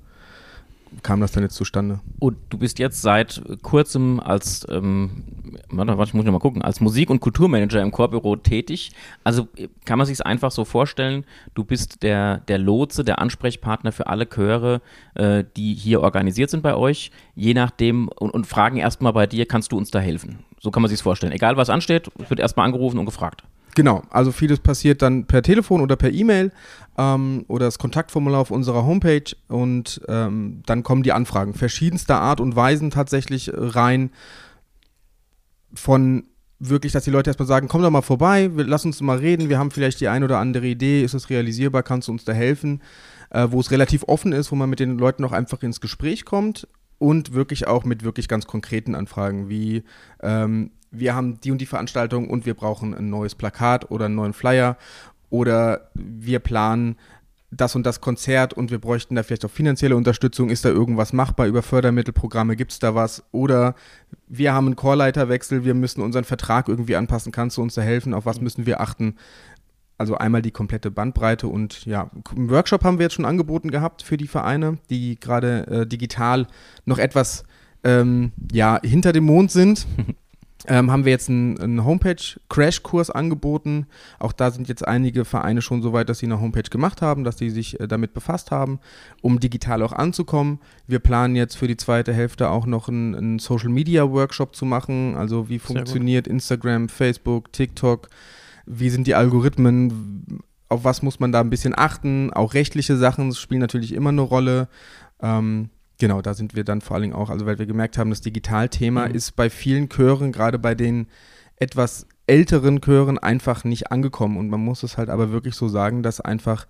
kam 1.03 1.21
das 1.21 1.31
dann 1.31 1.43
jetzt 1.43 1.55
zustande? 1.55 1.99
Und 2.19 2.37
du 2.49 2.57
bist 2.57 2.79
jetzt 2.79 3.01
seit 3.01 3.41
kurzem 3.61 4.19
als, 4.19 4.65
ähm, 4.69 5.23
warte, 5.69 5.97
warte, 5.97 6.09
ich 6.09 6.13
muss 6.13 6.25
noch 6.25 6.31
mal 6.31 6.39
gucken, 6.39 6.61
als 6.61 6.81
Musik- 6.81 7.09
und 7.09 7.19
Kulturmanager 7.19 7.81
im 7.81 7.91
Chorbüro 7.91 8.35
tätig. 8.35 8.91
Also 9.23 9.47
kann 9.85 9.97
man 9.97 10.07
sich 10.07 10.15
es 10.15 10.21
einfach 10.21 10.51
so 10.51 10.65
vorstellen, 10.65 11.25
du 11.53 11.63
bist 11.63 12.03
der, 12.03 12.39
der 12.39 12.57
Lotse, 12.57 13.03
der 13.03 13.19
Ansprechpartner 13.19 13.91
für 13.91 14.07
alle 14.07 14.25
Chöre, 14.25 14.81
äh, 15.15 15.43
die 15.55 15.73
hier 15.73 16.01
organisiert 16.01 16.49
sind 16.49 16.63
bei 16.63 16.75
euch, 16.75 17.11
je 17.35 17.53
nachdem 17.53 18.07
und, 18.07 18.31
und 18.31 18.47
fragen 18.47 18.77
erstmal 18.77 19.13
bei 19.13 19.27
dir, 19.27 19.45
kannst 19.45 19.71
du 19.71 19.77
uns 19.77 19.91
da 19.91 19.99
helfen? 19.99 20.39
So 20.59 20.71
kann 20.71 20.81
man 20.81 20.89
sich 20.89 20.97
es 20.97 21.03
vorstellen. 21.03 21.33
Egal 21.33 21.57
was 21.57 21.69
ansteht, 21.69 22.09
wird 22.29 22.39
erstmal 22.39 22.65
angerufen 22.65 22.97
und 22.97 23.05
gefragt. 23.05 23.43
Genau, 23.77 24.01
also 24.09 24.31
vieles 24.31 24.57
passiert 24.59 25.03
dann 25.03 25.25
per 25.25 25.43
Telefon 25.43 25.81
oder 25.81 25.95
per 25.95 26.11
E-Mail 26.11 26.51
ähm, 26.97 27.45
oder 27.47 27.65
das 27.65 27.77
Kontaktformular 27.77 28.41
auf 28.41 28.49
unserer 28.49 28.87
Homepage 28.87 29.35
und 29.49 30.01
ähm, 30.07 30.63
dann 30.65 30.81
kommen 30.81 31.03
die 31.03 31.11
Anfragen 31.11 31.53
verschiedenster 31.53 32.19
Art 32.19 32.41
und 32.41 32.55
Weisen 32.55 32.89
tatsächlich 32.89 33.51
rein 33.53 34.09
von 35.75 36.23
wirklich, 36.57 36.91
dass 36.91 37.03
die 37.03 37.11
Leute 37.11 37.29
erstmal 37.29 37.47
sagen, 37.47 37.67
komm 37.67 37.83
doch 37.83 37.91
mal 37.91 38.01
vorbei, 38.01 38.49
lass 38.51 38.83
uns 38.83 38.99
mal 39.01 39.19
reden, 39.19 39.47
wir 39.47 39.59
haben 39.59 39.69
vielleicht 39.69 40.01
die 40.01 40.07
ein 40.07 40.23
oder 40.23 40.39
andere 40.39 40.65
Idee, 40.65 41.03
ist 41.03 41.13
es 41.13 41.29
realisierbar, 41.29 41.83
kannst 41.83 42.07
du 42.07 42.13
uns 42.13 42.25
da 42.25 42.33
helfen, 42.33 42.81
äh, 43.29 43.45
wo 43.51 43.59
es 43.59 43.69
relativ 43.69 44.05
offen 44.07 44.33
ist, 44.33 44.51
wo 44.51 44.55
man 44.55 44.71
mit 44.71 44.79
den 44.79 44.97
Leuten 44.97 45.23
auch 45.23 45.33
einfach 45.33 45.61
ins 45.61 45.81
Gespräch 45.81 46.25
kommt 46.25 46.67
und 46.97 47.33
wirklich 47.33 47.67
auch 47.67 47.85
mit 47.85 48.03
wirklich 48.03 48.27
ganz 48.27 48.47
konkreten 48.47 48.95
Anfragen 48.95 49.49
wie 49.49 49.83
ähm, 50.23 50.71
wir 50.91 51.15
haben 51.15 51.39
die 51.41 51.51
und 51.51 51.59
die 51.59 51.65
Veranstaltung 51.65 52.29
und 52.29 52.45
wir 52.45 52.53
brauchen 52.53 52.93
ein 52.93 53.09
neues 53.09 53.35
Plakat 53.35 53.91
oder 53.91 54.05
einen 54.05 54.15
neuen 54.15 54.33
Flyer 54.33 54.77
oder 55.29 55.89
wir 55.93 56.39
planen 56.39 56.95
das 57.49 57.75
und 57.75 57.85
das 57.85 58.01
Konzert 58.01 58.53
und 58.53 58.71
wir 58.71 58.79
bräuchten 58.79 59.15
da 59.15 59.23
vielleicht 59.23 59.45
auch 59.45 59.51
finanzielle 59.51 59.95
Unterstützung. 59.95 60.49
Ist 60.49 60.65
da 60.65 60.69
irgendwas 60.69 61.13
machbar 61.13 61.47
über 61.47 61.61
Fördermittelprogramme? 61.61 62.57
Gibt 62.57 62.73
es 62.73 62.79
da 62.79 62.93
was? 62.93 63.23
Oder 63.31 63.75
wir 64.27 64.53
haben 64.53 64.65
einen 64.65 64.75
Chorleiterwechsel, 64.75 65.63
wir 65.63 65.73
müssen 65.73 66.01
unseren 66.01 66.25
Vertrag 66.25 66.67
irgendwie 66.67 66.97
anpassen. 66.97 67.31
Kannst 67.31 67.55
du 67.57 67.61
uns 67.61 67.73
da 67.73 67.81
helfen? 67.81 68.13
Auf 68.13 68.25
was 68.25 68.41
müssen 68.41 68.65
wir 68.65 68.81
achten? 68.81 69.15
Also 69.97 70.15
einmal 70.15 70.41
die 70.41 70.51
komplette 70.51 70.91
Bandbreite 70.91 71.47
und 71.47 71.85
ja, 71.85 72.11
einen 72.35 72.51
Workshop 72.51 72.83
haben 72.83 72.99
wir 72.99 73.05
jetzt 73.05 73.15
schon 73.15 73.25
angeboten 73.25 73.71
gehabt 73.71 74.03
für 74.03 74.17
die 74.17 74.27
Vereine, 74.27 74.77
die 74.91 75.19
gerade 75.19 75.65
äh, 75.67 75.87
digital 75.87 76.47
noch 76.85 76.99
etwas 76.99 77.45
ähm, 77.83 78.31
ja, 78.51 78.79
hinter 78.83 79.11
dem 79.11 79.23
Mond 79.23 79.51
sind. 79.51 79.87
ähm, 80.67 80.91
haben 80.91 81.05
wir 81.05 81.11
jetzt 81.11 81.29
einen, 81.29 81.59
einen 81.59 81.85
Homepage-Crash-Kurs 81.85 83.09
angeboten. 83.09 83.87
Auch 84.19 84.33
da 84.33 84.51
sind 84.51 84.67
jetzt 84.67 84.87
einige 84.87 85.25
Vereine 85.25 85.61
schon 85.61 85.81
so 85.81 85.93
weit, 85.93 86.09
dass 86.09 86.19
sie 86.19 86.25
eine 86.25 86.41
Homepage 86.41 86.69
gemacht 86.69 87.01
haben, 87.01 87.23
dass 87.23 87.37
sie 87.37 87.49
sich 87.49 87.79
äh, 87.79 87.87
damit 87.87 88.13
befasst 88.13 88.51
haben, 88.51 88.79
um 89.21 89.39
digital 89.39 89.81
auch 89.81 89.93
anzukommen. 89.93 90.59
Wir 90.85 90.99
planen 90.99 91.35
jetzt 91.35 91.55
für 91.55 91.67
die 91.67 91.77
zweite 91.77 92.13
Hälfte 92.13 92.49
auch 92.49 92.65
noch 92.65 92.89
einen, 92.89 93.15
einen 93.15 93.39
Social-Media-Workshop 93.39 94.55
zu 94.55 94.65
machen. 94.65 95.15
Also 95.15 95.49
wie 95.49 95.59
funktioniert 95.59 96.27
Instagram, 96.27 96.89
Facebook, 96.89 97.53
TikTok, 97.53 98.09
wie 98.65 98.89
sind 98.89 99.07
die 99.07 99.15
Algorithmen, 99.15 100.41
auf 100.69 100.83
was 100.83 101.01
muss 101.01 101.19
man 101.19 101.31
da 101.31 101.39
ein 101.39 101.49
bisschen 101.49 101.77
achten. 101.77 102.33
Auch 102.33 102.53
rechtliche 102.53 102.97
Sachen 102.97 103.33
spielen 103.33 103.61
natürlich 103.61 103.93
immer 103.93 104.09
eine 104.09 104.21
Rolle. 104.21 104.67
Ähm, 105.21 105.69
Genau, 105.99 106.21
da 106.21 106.33
sind 106.33 106.55
wir 106.55 106.63
dann 106.63 106.81
vor 106.81 106.95
allen 106.95 107.03
Dingen 107.03 107.15
auch, 107.15 107.29
also 107.29 107.45
weil 107.45 107.59
wir 107.59 107.65
gemerkt 107.65 107.97
haben, 107.97 108.09
das 108.09 108.21
Digitalthema 108.21 109.07
mhm. 109.07 109.15
ist 109.15 109.35
bei 109.35 109.49
vielen 109.49 109.89
Chören, 109.89 110.31
gerade 110.31 110.59
bei 110.59 110.75
den 110.75 111.07
etwas 111.55 112.05
älteren 112.27 112.81
Chören, 112.81 113.17
einfach 113.17 113.63
nicht 113.63 113.91
angekommen. 113.91 114.37
Und 114.37 114.49
man 114.49 114.59
muss 114.59 114.83
es 114.83 114.97
halt 114.97 115.09
aber 115.09 115.31
wirklich 115.31 115.55
so 115.55 115.67
sagen, 115.67 116.03
dass 116.03 116.21
einfach 116.21 116.67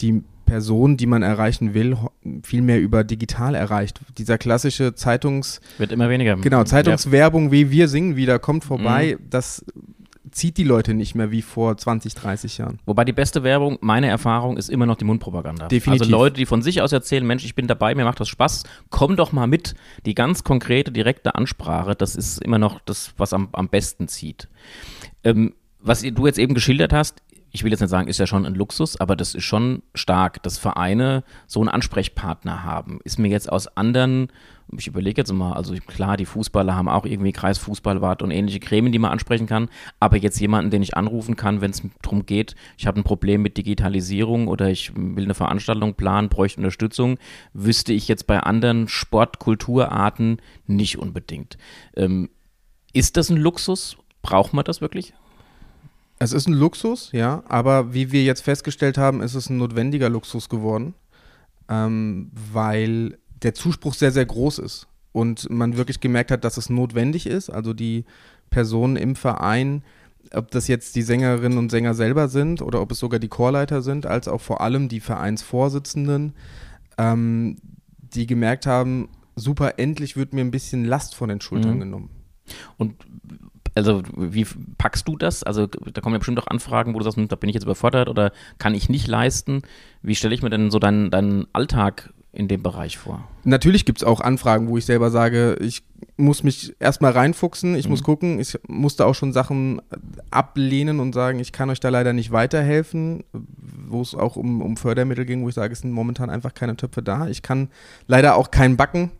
die 0.00 0.22
Person, 0.46 0.96
die 0.96 1.06
man 1.06 1.22
erreichen 1.22 1.74
will, 1.74 1.96
viel 2.42 2.62
mehr 2.62 2.80
über 2.80 3.04
digital 3.04 3.54
erreicht. 3.54 4.00
Dieser 4.18 4.38
klassische 4.38 4.94
Zeitungs... 4.94 5.60
Wird 5.78 5.92
immer 5.92 6.08
weniger. 6.08 6.36
Genau, 6.36 6.64
Zeitungswerbung, 6.64 7.50
wie 7.50 7.70
wir 7.70 7.88
singen 7.88 8.16
wieder, 8.16 8.38
kommt 8.38 8.64
vorbei. 8.64 9.16
Mhm. 9.18 9.30
Das 9.30 9.64
zieht 10.34 10.58
die 10.58 10.64
Leute 10.64 10.94
nicht 10.94 11.14
mehr 11.14 11.30
wie 11.30 11.42
vor 11.42 11.76
20, 11.76 12.14
30 12.14 12.58
Jahren. 12.58 12.80
Wobei 12.84 13.04
die 13.04 13.12
beste 13.12 13.44
Werbung, 13.44 13.78
meine 13.80 14.08
Erfahrung, 14.08 14.56
ist 14.56 14.68
immer 14.68 14.84
noch 14.84 14.96
die 14.96 15.04
Mundpropaganda. 15.04 15.68
Definitiv. 15.68 16.02
Also 16.02 16.10
Leute, 16.12 16.36
die 16.36 16.46
von 16.46 16.60
sich 16.60 16.82
aus 16.82 16.92
erzählen, 16.92 17.24
Mensch, 17.24 17.44
ich 17.44 17.54
bin 17.54 17.68
dabei, 17.68 17.94
mir 17.94 18.04
macht 18.04 18.20
das 18.20 18.28
Spaß, 18.28 18.64
komm 18.90 19.16
doch 19.16 19.32
mal 19.32 19.46
mit. 19.46 19.74
Die 20.04 20.14
ganz 20.14 20.42
konkrete, 20.42 20.90
direkte 20.90 21.36
Ansprache, 21.36 21.94
das 21.94 22.16
ist 22.16 22.42
immer 22.42 22.58
noch 22.58 22.80
das, 22.80 23.14
was 23.16 23.32
am, 23.32 23.48
am 23.52 23.68
besten 23.68 24.08
zieht. 24.08 24.48
Ähm, 25.22 25.54
was 25.80 26.02
du 26.02 26.26
jetzt 26.26 26.38
eben 26.38 26.54
geschildert 26.54 26.92
hast, 26.92 27.22
ich 27.54 27.62
will 27.62 27.70
jetzt 27.70 27.80
nicht 27.80 27.90
sagen, 27.90 28.08
ist 28.08 28.18
ja 28.18 28.26
schon 28.26 28.46
ein 28.46 28.56
Luxus, 28.56 29.00
aber 29.00 29.14
das 29.14 29.36
ist 29.36 29.44
schon 29.44 29.84
stark, 29.94 30.42
dass 30.42 30.58
Vereine 30.58 31.22
so 31.46 31.60
einen 31.60 31.68
Ansprechpartner 31.68 32.64
haben. 32.64 32.98
Ist 33.04 33.16
mir 33.16 33.28
jetzt 33.28 33.50
aus 33.50 33.68
anderen, 33.76 34.26
ich 34.76 34.88
überlege 34.88 35.20
jetzt 35.20 35.32
mal, 35.32 35.52
also 35.52 35.72
klar, 35.86 36.16
die 36.16 36.26
Fußballer 36.26 36.74
haben 36.74 36.88
auch 36.88 37.06
irgendwie 37.06 37.30
Kreisfußballwart 37.30 38.22
und 38.22 38.32
ähnliche 38.32 38.58
Gremien, 38.58 38.90
die 38.90 38.98
man 38.98 39.12
ansprechen 39.12 39.46
kann, 39.46 39.68
aber 40.00 40.16
jetzt 40.16 40.40
jemanden, 40.40 40.72
den 40.72 40.82
ich 40.82 40.96
anrufen 40.96 41.36
kann, 41.36 41.60
wenn 41.60 41.70
es 41.70 41.82
darum 42.02 42.26
geht, 42.26 42.56
ich 42.76 42.88
habe 42.88 42.98
ein 42.98 43.04
Problem 43.04 43.40
mit 43.42 43.56
Digitalisierung 43.56 44.48
oder 44.48 44.68
ich 44.68 44.90
will 44.96 45.22
eine 45.22 45.34
Veranstaltung 45.34 45.94
planen, 45.94 46.30
bräuchte 46.30 46.58
Unterstützung, 46.58 47.18
wüsste 47.52 47.92
ich 47.92 48.08
jetzt 48.08 48.26
bei 48.26 48.40
anderen 48.40 48.88
Sportkulturarten 48.88 50.42
nicht 50.66 50.98
unbedingt. 50.98 51.56
Ähm, 51.94 52.30
ist 52.92 53.16
das 53.16 53.30
ein 53.30 53.36
Luxus? 53.36 53.96
Braucht 54.22 54.54
man 54.54 54.64
das 54.64 54.80
wirklich? 54.80 55.14
Es 56.24 56.32
ist 56.32 56.48
ein 56.48 56.54
Luxus, 56.54 57.10
ja, 57.12 57.42
aber 57.48 57.92
wie 57.92 58.10
wir 58.10 58.24
jetzt 58.24 58.42
festgestellt 58.42 58.96
haben, 58.96 59.20
ist 59.20 59.34
es 59.34 59.50
ein 59.50 59.58
notwendiger 59.58 60.08
Luxus 60.08 60.48
geworden, 60.48 60.94
ähm, 61.68 62.30
weil 62.52 63.18
der 63.42 63.52
Zuspruch 63.52 63.92
sehr, 63.92 64.10
sehr 64.10 64.24
groß 64.24 64.58
ist 64.58 64.86
und 65.12 65.50
man 65.50 65.76
wirklich 65.76 66.00
gemerkt 66.00 66.30
hat, 66.30 66.44
dass 66.44 66.56
es 66.56 66.70
notwendig 66.70 67.26
ist. 67.26 67.50
Also 67.50 67.74
die 67.74 68.06
Personen 68.48 68.96
im 68.96 69.16
Verein, 69.16 69.84
ob 70.32 70.50
das 70.50 70.66
jetzt 70.66 70.96
die 70.96 71.02
Sängerinnen 71.02 71.58
und 71.58 71.70
Sänger 71.70 71.92
selber 71.92 72.28
sind 72.28 72.62
oder 72.62 72.80
ob 72.80 72.92
es 72.92 73.00
sogar 73.00 73.20
die 73.20 73.28
Chorleiter 73.28 73.82
sind, 73.82 74.06
als 74.06 74.26
auch 74.26 74.40
vor 74.40 74.62
allem 74.62 74.88
die 74.88 75.00
Vereinsvorsitzenden, 75.00 76.32
ähm, 76.96 77.56
die 77.98 78.26
gemerkt 78.26 78.64
haben, 78.64 79.10
super, 79.36 79.78
endlich 79.78 80.16
wird 80.16 80.32
mir 80.32 80.40
ein 80.40 80.50
bisschen 80.50 80.86
Last 80.86 81.14
von 81.14 81.28
den 81.28 81.42
Schultern 81.42 81.74
mhm. 81.74 81.80
genommen. 81.80 82.10
Und 82.78 82.94
also 83.74 84.02
wie 84.16 84.46
packst 84.78 85.08
du 85.08 85.16
das? 85.16 85.42
Also 85.42 85.66
da 85.66 86.00
kommen 86.00 86.14
ja 86.14 86.18
bestimmt 86.18 86.40
auch 86.40 86.46
Anfragen, 86.46 86.94
wo 86.94 86.98
du 86.98 87.04
sagst, 87.04 87.16
hm, 87.16 87.28
da 87.28 87.36
bin 87.36 87.48
ich 87.48 87.54
jetzt 87.54 87.64
überfordert 87.64 88.08
oder 88.08 88.32
kann 88.58 88.74
ich 88.74 88.88
nicht 88.88 89.08
leisten. 89.08 89.62
Wie 90.02 90.14
stelle 90.14 90.34
ich 90.34 90.42
mir 90.42 90.50
denn 90.50 90.70
so 90.70 90.78
deinen, 90.78 91.10
deinen 91.10 91.46
Alltag 91.52 92.12
in 92.32 92.48
dem 92.48 92.62
Bereich 92.62 92.98
vor? 92.98 93.26
Natürlich 93.44 93.84
gibt 93.84 93.98
es 93.98 94.04
auch 94.04 94.20
Anfragen, 94.20 94.68
wo 94.68 94.78
ich 94.78 94.84
selber 94.84 95.10
sage, 95.10 95.56
ich 95.60 95.82
muss 96.16 96.42
mich 96.42 96.74
erstmal 96.78 97.12
reinfuchsen, 97.12 97.74
ich 97.74 97.86
mhm. 97.86 97.90
muss 97.90 98.02
gucken, 98.02 98.38
ich 98.38 98.58
musste 98.66 99.06
auch 99.06 99.14
schon 99.14 99.32
Sachen 99.32 99.80
ablehnen 100.30 101.00
und 101.00 101.12
sagen, 101.12 101.38
ich 101.40 101.52
kann 101.52 101.70
euch 101.70 101.80
da 101.80 101.88
leider 101.88 102.12
nicht 102.12 102.32
weiterhelfen, 102.32 103.24
wo 103.32 104.00
es 104.00 104.14
auch 104.14 104.36
um, 104.36 104.62
um 104.62 104.76
Fördermittel 104.76 105.24
ging, 105.24 105.42
wo 105.42 105.48
ich 105.48 105.54
sage, 105.54 105.72
es 105.72 105.80
sind 105.80 105.92
momentan 105.92 106.30
einfach 106.30 106.54
keine 106.54 106.76
Töpfe 106.76 107.02
da. 107.02 107.28
Ich 107.28 107.42
kann 107.42 107.68
leider 108.06 108.36
auch 108.36 108.50
keinen 108.50 108.76
backen. 108.76 109.10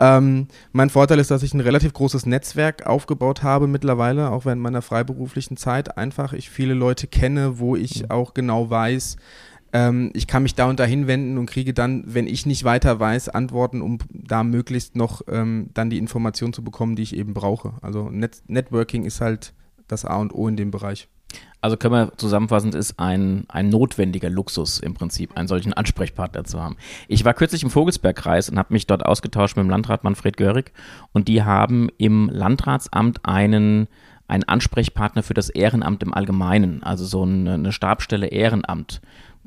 Ähm, 0.00 0.48
mein 0.72 0.90
Vorteil 0.90 1.18
ist, 1.18 1.30
dass 1.30 1.42
ich 1.42 1.54
ein 1.54 1.60
relativ 1.60 1.92
großes 1.92 2.26
Netzwerk 2.26 2.86
aufgebaut 2.86 3.42
habe 3.42 3.66
mittlerweile, 3.66 4.30
auch 4.30 4.44
während 4.44 4.62
meiner 4.62 4.82
freiberuflichen 4.82 5.56
Zeit. 5.56 5.96
Einfach 5.96 6.32
ich 6.32 6.50
viele 6.50 6.74
Leute 6.74 7.06
kenne, 7.06 7.58
wo 7.58 7.76
ich 7.76 8.02
mhm. 8.02 8.10
auch 8.10 8.34
genau 8.34 8.70
weiß, 8.70 9.16
ähm, 9.74 10.12
ich 10.14 10.28
kann 10.28 10.44
mich 10.44 10.54
da 10.54 10.70
und 10.70 10.78
dahin 10.78 11.08
wenden 11.08 11.36
und 11.36 11.46
kriege 11.46 11.74
dann, 11.74 12.04
wenn 12.06 12.28
ich 12.28 12.46
nicht 12.46 12.62
weiter 12.62 13.00
weiß, 13.00 13.28
Antworten, 13.28 13.82
um 13.82 13.98
da 14.10 14.44
möglichst 14.44 14.94
noch 14.94 15.22
ähm, 15.28 15.68
dann 15.74 15.90
die 15.90 15.98
Informationen 15.98 16.52
zu 16.52 16.62
bekommen, 16.62 16.94
die 16.94 17.02
ich 17.02 17.16
eben 17.16 17.34
brauche. 17.34 17.74
Also 17.82 18.08
Net 18.08 18.42
Networking 18.46 19.04
ist 19.04 19.20
halt 19.20 19.52
das 19.88 20.04
A 20.04 20.16
und 20.16 20.32
O 20.32 20.46
in 20.48 20.56
dem 20.56 20.70
Bereich. 20.70 21.08
Also 21.60 21.76
können 21.76 21.94
wir 21.94 22.12
zusammenfassend 22.16 22.76
ist 22.76 23.00
ein, 23.00 23.46
ein 23.48 23.68
notwendiger 23.68 24.30
Luxus 24.30 24.78
im 24.78 24.94
Prinzip, 24.94 25.36
einen 25.36 25.48
solchen 25.48 25.72
Ansprechpartner 25.72 26.44
zu 26.44 26.62
haben. 26.62 26.76
Ich 27.08 27.24
war 27.24 27.34
kürzlich 27.34 27.64
im 27.64 27.70
Vogelsbergkreis 27.70 28.50
und 28.50 28.58
habe 28.58 28.72
mich 28.72 28.86
dort 28.86 29.04
ausgetauscht 29.04 29.56
mit 29.56 29.64
dem 29.64 29.70
Landrat 29.70 30.04
Manfred 30.04 30.36
Görig 30.36 30.72
und 31.12 31.26
die 31.26 31.42
haben 31.42 31.88
im 31.98 32.30
Landratsamt 32.32 33.26
einen 33.26 33.88
einen 34.26 34.44
Ansprechpartner 34.44 35.22
für 35.22 35.34
das 35.34 35.50
Ehrenamt 35.50 36.02
im 36.02 36.14
Allgemeinen, 36.14 36.82
also 36.82 37.04
so 37.04 37.24
eine, 37.24 37.54
eine 37.54 37.72
Stabstelle 37.72 38.28
Ehrenamt, 38.28 39.02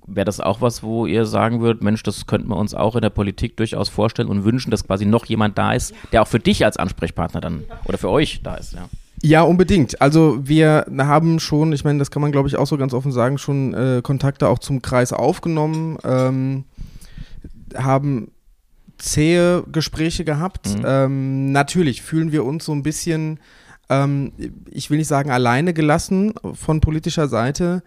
wäre 0.07 0.25
das 0.25 0.39
auch 0.39 0.61
was, 0.61 0.81
wo 0.81 1.05
ihr 1.05 1.25
sagen 1.25 1.61
würdet, 1.61 1.83
Mensch, 1.83 2.01
das 2.03 2.25
könnten 2.25 2.47
wir 2.47 2.55
uns 2.55 2.73
auch 2.73 2.95
in 2.95 3.01
der 3.01 3.09
Politik 3.09 3.57
durchaus 3.57 3.89
vorstellen 3.89 4.29
und 4.29 4.45
wünschen, 4.45 4.71
dass 4.71 4.85
quasi 4.85 5.05
noch 5.05 5.25
jemand 5.25 5.57
da 5.57 5.73
ist, 5.73 5.93
der 6.11 6.21
auch 6.21 6.27
für 6.27 6.39
dich 6.39 6.65
als 6.65 6.77
Ansprechpartner 6.77 7.41
dann 7.41 7.63
oder 7.85 7.97
für 7.97 8.09
euch 8.09 8.41
da 8.41 8.55
ist, 8.55 8.73
ja. 8.73 8.89
Ja, 9.23 9.41
unbedingt. 9.41 9.99
Also 9.99 10.37
wir 10.47 10.85
haben 10.95 11.39
schon, 11.39 11.73
ich 11.73 11.83
meine, 11.83 11.97
das 11.97 12.11
kann 12.11 12.21
man 12.21 12.31
glaube 12.31 12.47
ich 12.47 12.55
auch 12.55 12.67
so 12.67 12.77
ganz 12.77 12.93
offen 12.93 13.11
sagen, 13.11 13.37
schon 13.39 13.73
äh, 13.73 14.01
Kontakte 14.03 14.47
auch 14.47 14.59
zum 14.59 14.83
Kreis 14.83 15.11
aufgenommen, 15.11 15.97
ähm, 16.03 16.65
haben 17.75 18.31
zähe 18.99 19.63
Gespräche 19.71 20.23
gehabt. 20.23 20.69
Mhm. 20.69 20.85
Ähm, 20.85 21.51
natürlich 21.51 22.03
fühlen 22.03 22.31
wir 22.31 22.45
uns 22.45 22.65
so 22.65 22.73
ein 22.73 22.83
bisschen 22.83 23.39
ähm, 23.89 24.33
ich 24.69 24.89
will 24.89 24.97
nicht 24.97 25.07
sagen 25.07 25.31
alleine 25.31 25.73
gelassen 25.73 26.33
von 26.53 26.81
politischer 26.81 27.27
Seite, 27.27 27.83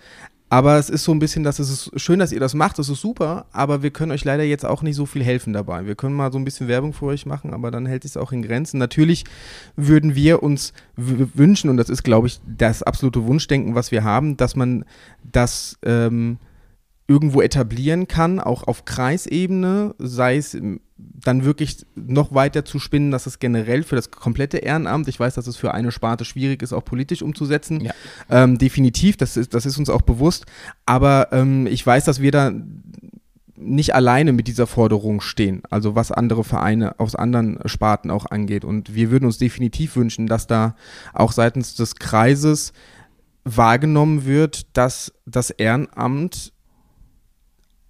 aber 0.53 0.79
es 0.79 0.91
ist 0.91 1.05
so 1.05 1.13
ein 1.13 1.21
bisschen, 1.21 1.45
dass 1.45 1.61
es 1.61 1.71
ist 1.71 2.01
schön, 2.01 2.19
dass 2.19 2.33
ihr 2.33 2.41
das 2.41 2.55
macht, 2.55 2.81
das 2.81 2.89
ist 2.89 3.01
super, 3.01 3.47
aber 3.53 3.85
wir 3.85 3.93
können 3.93 4.11
euch 4.11 4.25
leider 4.25 4.43
jetzt 4.43 4.67
auch 4.67 4.83
nicht 4.83 4.97
so 4.97 5.07
viel 5.07 5.23
helfen 5.23 5.53
dabei. 5.53 5.87
Wir 5.87 5.95
können 5.95 6.17
mal 6.17 6.33
so 6.33 6.39
ein 6.39 6.45
bisschen 6.45 6.67
Werbung 6.67 6.93
für 6.93 7.07
euch 7.07 7.25
machen, 7.25 7.55
aber 7.55 7.71
dann 7.71 7.87
hält 7.87 8.05
es 8.05 8.17
auch 8.17 8.33
in 8.33 8.43
Grenzen. 8.43 8.79
Natürlich 8.79 9.25
würden 9.77 10.17
wir 10.17 10.43
uns 10.43 10.73
wünschen, 10.97 11.71
und 11.71 11.77
das 11.77 11.89
ist, 11.89 12.03
glaube 12.03 12.27
ich, 12.27 12.41
das 12.45 12.83
absolute 12.83 13.25
Wunschdenken, 13.27 13.77
was 13.77 13.93
wir 13.93 14.03
haben, 14.03 14.37
dass 14.37 14.57
man 14.57 14.85
das 15.23 15.79
ähm, 15.85 16.39
irgendwo 17.07 17.43
etablieren 17.43 18.09
kann, 18.09 18.41
auch 18.41 18.65
auf 18.65 18.85
Kreisebene, 18.85 19.95
sei 19.99 20.37
es 20.37 20.57
dann 21.23 21.45
wirklich 21.45 21.85
noch 21.95 22.35
weiter 22.35 22.65
zu 22.65 22.79
spinnen, 22.79 23.11
dass 23.11 23.27
es 23.27 23.39
generell 23.39 23.83
für 23.83 23.97
das 23.97 24.11
komplette 24.11 24.59
Ehrenamt, 24.59 25.09
ich 25.09 25.21
weiß, 25.21 25.35
dass 25.35 25.47
es 25.47 25.57
für 25.57 25.75
eine 25.75 25.93
Sparte 25.93 26.25
schwierig 26.25 26.63
ist, 26.63 26.73
auch 26.73 26.85
politisch 26.85 27.23
umzusetzen, 27.23 27.81
ja. 27.81 27.93
ähm, 28.31 28.59
definitiv, 28.59 29.17
das 29.17 29.37
ist, 29.37 29.55
das 29.55 29.67
ist 29.67 29.79
uns 29.79 29.91
auch 29.91 30.03
bewusst, 30.03 30.47
aber 30.87 31.29
ähm, 31.33 31.67
ich 31.67 31.87
weiß, 31.87 32.05
dass 32.05 32.21
wir 32.21 32.31
da 32.31 32.53
nicht 33.61 33.95
alleine 33.95 34.33
mit 34.33 34.49
dieser 34.49 34.67
Forderung 34.67 35.21
stehen, 35.21 35.63
also 35.69 35.95
was 35.95 36.11
andere 36.11 36.45
Vereine 36.45 36.99
aus 36.99 37.15
anderen 37.15 37.59
Sparten 37.67 38.11
auch 38.11 38.27
angeht. 38.27 38.65
Und 38.65 38.95
wir 38.95 39.11
würden 39.11 39.27
uns 39.27 39.37
definitiv 39.37 39.97
wünschen, 39.97 40.27
dass 40.27 40.47
da 40.47 40.75
auch 41.13 41.33
seitens 41.33 41.75
des 41.75 41.97
Kreises 41.97 42.73
wahrgenommen 43.45 44.25
wird, 44.25 44.77
dass 44.77 45.13
das 45.27 45.51
Ehrenamt 45.51 46.53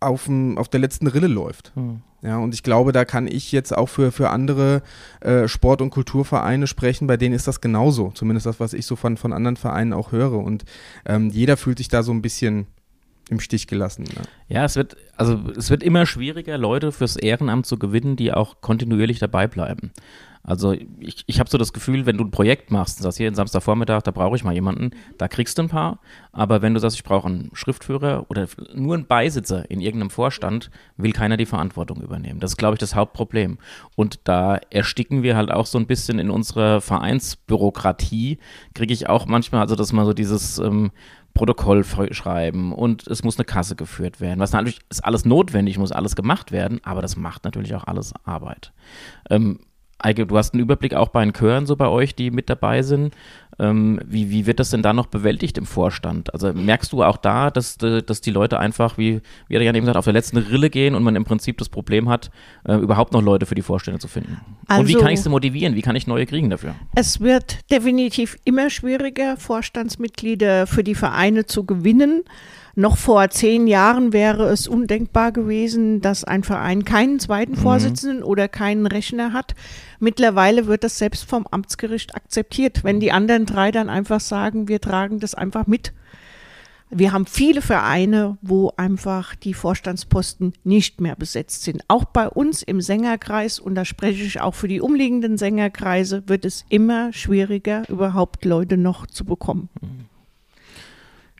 auf, 0.00 0.24
dem, 0.24 0.58
auf 0.58 0.68
der 0.68 0.80
letzten 0.80 1.06
Rille 1.06 1.28
läuft. 1.28 1.72
Hm. 1.74 2.00
Ja, 2.22 2.38
und 2.38 2.52
ich 2.52 2.62
glaube, 2.62 2.92
da 2.92 3.04
kann 3.04 3.26
ich 3.26 3.50
jetzt 3.50 3.76
auch 3.76 3.88
für, 3.88 4.12
für 4.12 4.28
andere 4.28 4.82
äh, 5.20 5.48
Sport- 5.48 5.80
und 5.80 5.90
Kulturvereine 5.90 6.66
sprechen, 6.66 7.06
bei 7.06 7.16
denen 7.16 7.34
ist 7.34 7.46
das 7.46 7.60
genauso. 7.60 8.10
Zumindest 8.10 8.46
das, 8.46 8.60
was 8.60 8.74
ich 8.74 8.84
so 8.84 8.94
von, 8.96 9.16
von 9.16 9.32
anderen 9.32 9.56
Vereinen 9.56 9.92
auch 9.92 10.12
höre. 10.12 10.38
Und 10.38 10.64
ähm, 11.06 11.30
jeder 11.30 11.56
fühlt 11.56 11.78
sich 11.78 11.88
da 11.88 12.02
so 12.02 12.12
ein 12.12 12.20
bisschen 12.20 12.66
im 13.30 13.40
Stich 13.40 13.68
gelassen. 13.68 14.04
Ne? 14.04 14.22
Ja, 14.48 14.64
es 14.64 14.76
wird, 14.76 14.96
also 15.16 15.38
es 15.56 15.70
wird 15.70 15.82
immer 15.82 16.04
schwieriger, 16.04 16.58
Leute 16.58 16.92
fürs 16.92 17.16
Ehrenamt 17.16 17.64
zu 17.64 17.78
gewinnen, 17.78 18.16
die 18.16 18.32
auch 18.32 18.60
kontinuierlich 18.60 19.18
dabei 19.18 19.46
bleiben. 19.46 19.92
Also 20.42 20.72
ich, 20.72 21.24
ich 21.26 21.38
habe 21.38 21.50
so 21.50 21.58
das 21.58 21.72
Gefühl, 21.72 22.06
wenn 22.06 22.16
du 22.16 22.24
ein 22.24 22.30
Projekt 22.30 22.70
machst 22.70 22.98
und 22.98 23.02
sagst, 23.02 23.18
hier 23.18 23.32
Samstagvormittag, 23.34 24.02
da 24.02 24.10
brauche 24.10 24.36
ich 24.36 24.44
mal 24.44 24.54
jemanden, 24.54 24.90
da 25.18 25.28
kriegst 25.28 25.58
du 25.58 25.62
ein 25.62 25.68
paar. 25.68 26.00
Aber 26.32 26.62
wenn 26.62 26.72
du 26.72 26.80
sagst, 26.80 26.96
ich 26.96 27.04
brauche 27.04 27.28
einen 27.28 27.50
Schriftführer 27.52 28.26
oder 28.28 28.48
nur 28.74 28.94
einen 28.94 29.06
Beisitzer 29.06 29.70
in 29.70 29.80
irgendeinem 29.80 30.10
Vorstand, 30.10 30.70
will 30.96 31.12
keiner 31.12 31.36
die 31.36 31.46
Verantwortung 31.46 32.00
übernehmen. 32.00 32.40
Das 32.40 32.52
ist, 32.52 32.56
glaube 32.56 32.74
ich, 32.74 32.80
das 32.80 32.94
Hauptproblem. 32.94 33.58
Und 33.96 34.20
da 34.24 34.58
ersticken 34.70 35.22
wir 35.22 35.36
halt 35.36 35.50
auch 35.50 35.66
so 35.66 35.78
ein 35.78 35.86
bisschen 35.86 36.18
in 36.18 36.30
unserer 36.30 36.80
Vereinsbürokratie, 36.80 38.38
kriege 38.74 38.94
ich 38.94 39.08
auch 39.08 39.26
manchmal, 39.26 39.60
also 39.60 39.76
dass 39.76 39.92
man 39.92 40.06
so 40.06 40.14
dieses 40.14 40.58
ähm, 40.58 40.90
Protokoll 41.34 41.84
schreiben 41.84 42.72
und 42.72 43.06
es 43.06 43.22
muss 43.22 43.38
eine 43.38 43.44
Kasse 43.44 43.76
geführt 43.76 44.20
werden. 44.20 44.40
Was 44.40 44.52
natürlich 44.52 44.80
ist 44.88 45.04
alles 45.04 45.24
notwendig, 45.24 45.78
muss 45.78 45.92
alles 45.92 46.16
gemacht 46.16 46.50
werden, 46.50 46.80
aber 46.82 47.02
das 47.02 47.16
macht 47.16 47.44
natürlich 47.44 47.74
auch 47.74 47.84
alles 47.84 48.12
Arbeit. 48.24 48.72
Ähm, 49.28 49.60
du 50.02 50.36
hast 50.36 50.54
einen 50.54 50.62
Überblick 50.62 50.94
auch 50.94 51.08
bei 51.08 51.24
den 51.24 51.32
Chören 51.32 51.66
so 51.66 51.76
bei 51.76 51.88
euch, 51.88 52.14
die 52.14 52.30
mit 52.30 52.50
dabei 52.50 52.82
sind. 52.82 53.14
Ähm, 53.58 54.00
wie, 54.06 54.30
wie 54.30 54.46
wird 54.46 54.58
das 54.58 54.70
denn 54.70 54.82
da 54.82 54.92
noch 54.92 55.06
bewältigt 55.06 55.58
im 55.58 55.66
Vorstand? 55.66 56.32
Also 56.32 56.52
merkst 56.54 56.92
du 56.92 57.02
auch 57.02 57.18
da, 57.18 57.50
dass, 57.50 57.76
dass 57.76 58.20
die 58.22 58.30
Leute 58.30 58.58
einfach, 58.58 58.96
wie, 58.96 59.20
wie 59.48 59.54
er 59.54 59.62
ja 59.62 59.70
eben 59.70 59.80
gesagt, 59.80 59.98
auf 59.98 60.04
der 60.04 60.14
letzten 60.14 60.38
Rille 60.38 60.70
gehen 60.70 60.94
und 60.94 61.02
man 61.02 61.14
im 61.14 61.24
Prinzip 61.24 61.58
das 61.58 61.68
Problem 61.68 62.08
hat, 62.08 62.30
äh, 62.66 62.76
überhaupt 62.76 63.12
noch 63.12 63.20
Leute 63.20 63.44
für 63.44 63.54
die 63.54 63.62
Vorstände 63.62 64.00
zu 64.00 64.08
finden? 64.08 64.40
Also, 64.66 64.80
und 64.80 64.88
wie 64.88 64.94
also 64.94 65.04
kann 65.04 65.12
ich 65.12 65.20
sie 65.20 65.28
motivieren? 65.28 65.74
Wie 65.74 65.82
kann 65.82 65.94
ich 65.94 66.06
neue 66.06 66.24
kriegen 66.24 66.48
dafür? 66.48 66.74
Es 66.94 67.20
wird 67.20 67.70
definitiv 67.70 68.38
immer 68.44 68.70
schwieriger, 68.70 69.36
Vorstandsmitglieder 69.36 70.66
für 70.66 70.82
die 70.82 70.94
Vereine 70.94 71.44
zu 71.44 71.64
gewinnen. 71.64 72.22
Noch 72.80 72.96
vor 72.96 73.28
zehn 73.28 73.66
Jahren 73.66 74.14
wäre 74.14 74.48
es 74.48 74.66
undenkbar 74.66 75.32
gewesen, 75.32 76.00
dass 76.00 76.24
ein 76.24 76.42
Verein 76.42 76.82
keinen 76.82 77.20
zweiten 77.20 77.52
mhm. 77.52 77.58
Vorsitzenden 77.58 78.22
oder 78.22 78.48
keinen 78.48 78.86
Rechner 78.86 79.34
hat. 79.34 79.54
Mittlerweile 79.98 80.66
wird 80.66 80.82
das 80.82 80.96
selbst 80.96 81.28
vom 81.28 81.46
Amtsgericht 81.46 82.16
akzeptiert, 82.16 82.82
wenn 82.82 82.98
die 82.98 83.12
anderen 83.12 83.44
drei 83.44 83.70
dann 83.70 83.90
einfach 83.90 84.20
sagen, 84.20 84.66
wir 84.66 84.80
tragen 84.80 85.20
das 85.20 85.34
einfach 85.34 85.66
mit. 85.66 85.92
Wir 86.88 87.12
haben 87.12 87.26
viele 87.26 87.60
Vereine, 87.60 88.38
wo 88.40 88.72
einfach 88.78 89.34
die 89.34 89.52
Vorstandsposten 89.52 90.54
nicht 90.64 91.02
mehr 91.02 91.16
besetzt 91.16 91.64
sind. 91.64 91.82
Auch 91.86 92.06
bei 92.06 92.30
uns 92.30 92.62
im 92.62 92.80
Sängerkreis, 92.80 93.58
und 93.58 93.74
da 93.74 93.84
spreche 93.84 94.24
ich 94.24 94.40
auch 94.40 94.54
für 94.54 94.68
die 94.68 94.80
umliegenden 94.80 95.36
Sängerkreise, 95.36 96.22
wird 96.28 96.46
es 96.46 96.64
immer 96.70 97.12
schwieriger, 97.12 97.86
überhaupt 97.90 98.46
Leute 98.46 98.78
noch 98.78 99.06
zu 99.06 99.26
bekommen. 99.26 99.68
Mhm. 99.82 100.09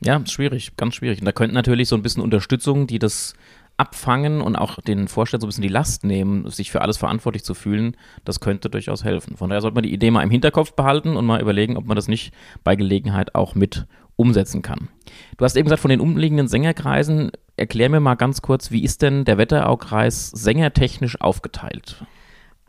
Ja, 0.03 0.21
schwierig, 0.25 0.75
ganz 0.77 0.95
schwierig. 0.95 1.19
Und 1.19 1.25
da 1.25 1.31
könnten 1.31 1.53
natürlich 1.53 1.87
so 1.87 1.95
ein 1.95 2.01
bisschen 2.01 2.23
Unterstützung, 2.23 2.87
die 2.87 2.99
das 2.99 3.33
abfangen 3.77 4.41
und 4.41 4.55
auch 4.55 4.79
den 4.81 5.07
Vorstellern 5.07 5.41
so 5.41 5.47
ein 5.47 5.49
bisschen 5.49 5.61
die 5.63 5.67
Last 5.67 6.03
nehmen, 6.03 6.49
sich 6.49 6.71
für 6.71 6.81
alles 6.81 6.97
verantwortlich 6.97 7.43
zu 7.43 7.53
fühlen, 7.53 7.97
das 8.25 8.39
könnte 8.39 8.69
durchaus 8.69 9.03
helfen. 9.03 9.37
Von 9.37 9.49
daher 9.49 9.61
sollte 9.61 9.75
man 9.75 9.83
die 9.83 9.93
Idee 9.93 10.11
mal 10.11 10.21
im 10.21 10.29
Hinterkopf 10.29 10.73
behalten 10.73 11.15
und 11.15 11.25
mal 11.25 11.41
überlegen, 11.41 11.77
ob 11.77 11.85
man 11.85 11.95
das 11.95 12.07
nicht 12.07 12.33
bei 12.63 12.75
Gelegenheit 12.75 13.33
auch 13.33 13.55
mit 13.55 13.87
umsetzen 14.15 14.61
kann. 14.61 14.89
Du 15.37 15.45
hast 15.45 15.55
eben 15.55 15.65
gesagt, 15.65 15.81
von 15.81 15.89
den 15.89 16.01
umliegenden 16.01 16.47
Sängerkreisen, 16.47 17.31
erklär 17.57 17.89
mir 17.89 17.99
mal 17.99 18.15
ganz 18.15 18.41
kurz, 18.41 18.69
wie 18.69 18.83
ist 18.83 19.01
denn 19.01 19.25
der 19.25 19.39
Wetteraukreis 19.39 20.29
sängertechnisch 20.29 21.19
aufgeteilt? 21.19 22.05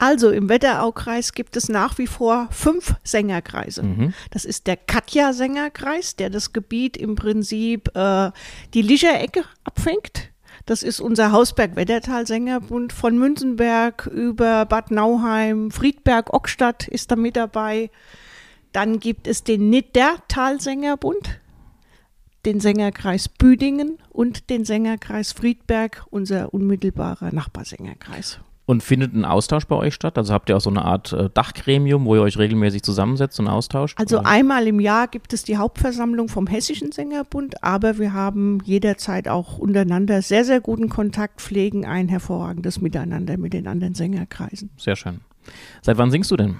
Also 0.02 0.32
im 0.32 0.48
Wetteraukreis 0.48 1.32
gibt 1.32 1.56
es 1.56 1.68
nach 1.68 1.96
wie 1.96 2.08
vor 2.08 2.48
fünf 2.50 2.96
Sängerkreise. 3.04 3.84
Mhm. 3.84 4.14
Das 4.32 4.44
ist 4.44 4.66
der 4.66 4.76
Katja-Sängerkreis, 4.76 6.16
der 6.16 6.28
das 6.28 6.52
Gebiet 6.52 6.96
im 6.96 7.14
Prinzip 7.14 7.96
äh, 7.96 8.32
die 8.74 8.82
Lischerecke 8.82 9.44
abfängt. 9.62 10.32
Das 10.66 10.82
ist 10.82 10.98
unser 10.98 11.30
Hausberg-Wettertal-Sängerbund 11.30 12.92
von 12.92 13.16
Münzenberg 13.16 14.08
über 14.08 14.66
Bad 14.66 14.90
Nauheim, 14.90 15.70
Friedberg, 15.70 16.34
Ockstadt 16.34 16.88
ist 16.88 17.12
da 17.12 17.14
mit 17.14 17.36
dabei. 17.36 17.88
Dann 18.72 18.98
gibt 18.98 19.28
es 19.28 19.44
den 19.44 19.70
Niddertal-Sängerbund, 19.70 21.38
den 22.44 22.58
Sängerkreis 22.58 23.28
Büdingen 23.28 23.98
und 24.10 24.50
den 24.50 24.64
Sängerkreis 24.64 25.30
Friedberg, 25.30 26.04
unser 26.10 26.52
unmittelbarer 26.52 27.32
Nachbarsängerkreis. 27.32 28.40
Und 28.72 28.82
findet 28.82 29.12
ein 29.12 29.26
Austausch 29.26 29.66
bei 29.66 29.76
euch 29.76 29.92
statt? 29.92 30.16
Also 30.16 30.32
habt 30.32 30.48
ihr 30.48 30.56
auch 30.56 30.62
so 30.62 30.70
eine 30.70 30.82
Art 30.82 31.12
äh, 31.12 31.28
Dachgremium, 31.28 32.06
wo 32.06 32.14
ihr 32.14 32.22
euch 32.22 32.38
regelmäßig 32.38 32.82
zusammensetzt 32.82 33.38
und 33.38 33.46
austauscht? 33.46 34.00
Also 34.00 34.20
oder? 34.20 34.26
einmal 34.26 34.66
im 34.66 34.80
Jahr 34.80 35.08
gibt 35.08 35.34
es 35.34 35.44
die 35.44 35.58
Hauptversammlung 35.58 36.30
vom 36.30 36.46
Hessischen 36.46 36.90
Sängerbund, 36.90 37.62
aber 37.62 37.98
wir 37.98 38.14
haben 38.14 38.60
jederzeit 38.64 39.28
auch 39.28 39.58
untereinander 39.58 40.22
sehr, 40.22 40.46
sehr 40.46 40.62
guten 40.62 40.88
Kontakt, 40.88 41.42
pflegen 41.42 41.84
ein 41.84 42.08
hervorragendes 42.08 42.80
Miteinander 42.80 43.36
mit 43.36 43.52
den 43.52 43.66
anderen 43.66 43.92
Sängerkreisen. 43.92 44.70
Sehr 44.78 44.96
schön. 44.96 45.20
Seit 45.82 45.98
wann 45.98 46.10
singst 46.10 46.30
du 46.30 46.38
denn? 46.38 46.56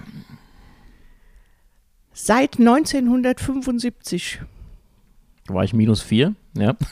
Seit 2.13 2.59
1975. 2.59 4.39
War 5.47 5.63
ich 5.63 5.73
minus 5.73 6.03
vier, 6.03 6.35
ja. 6.55 6.75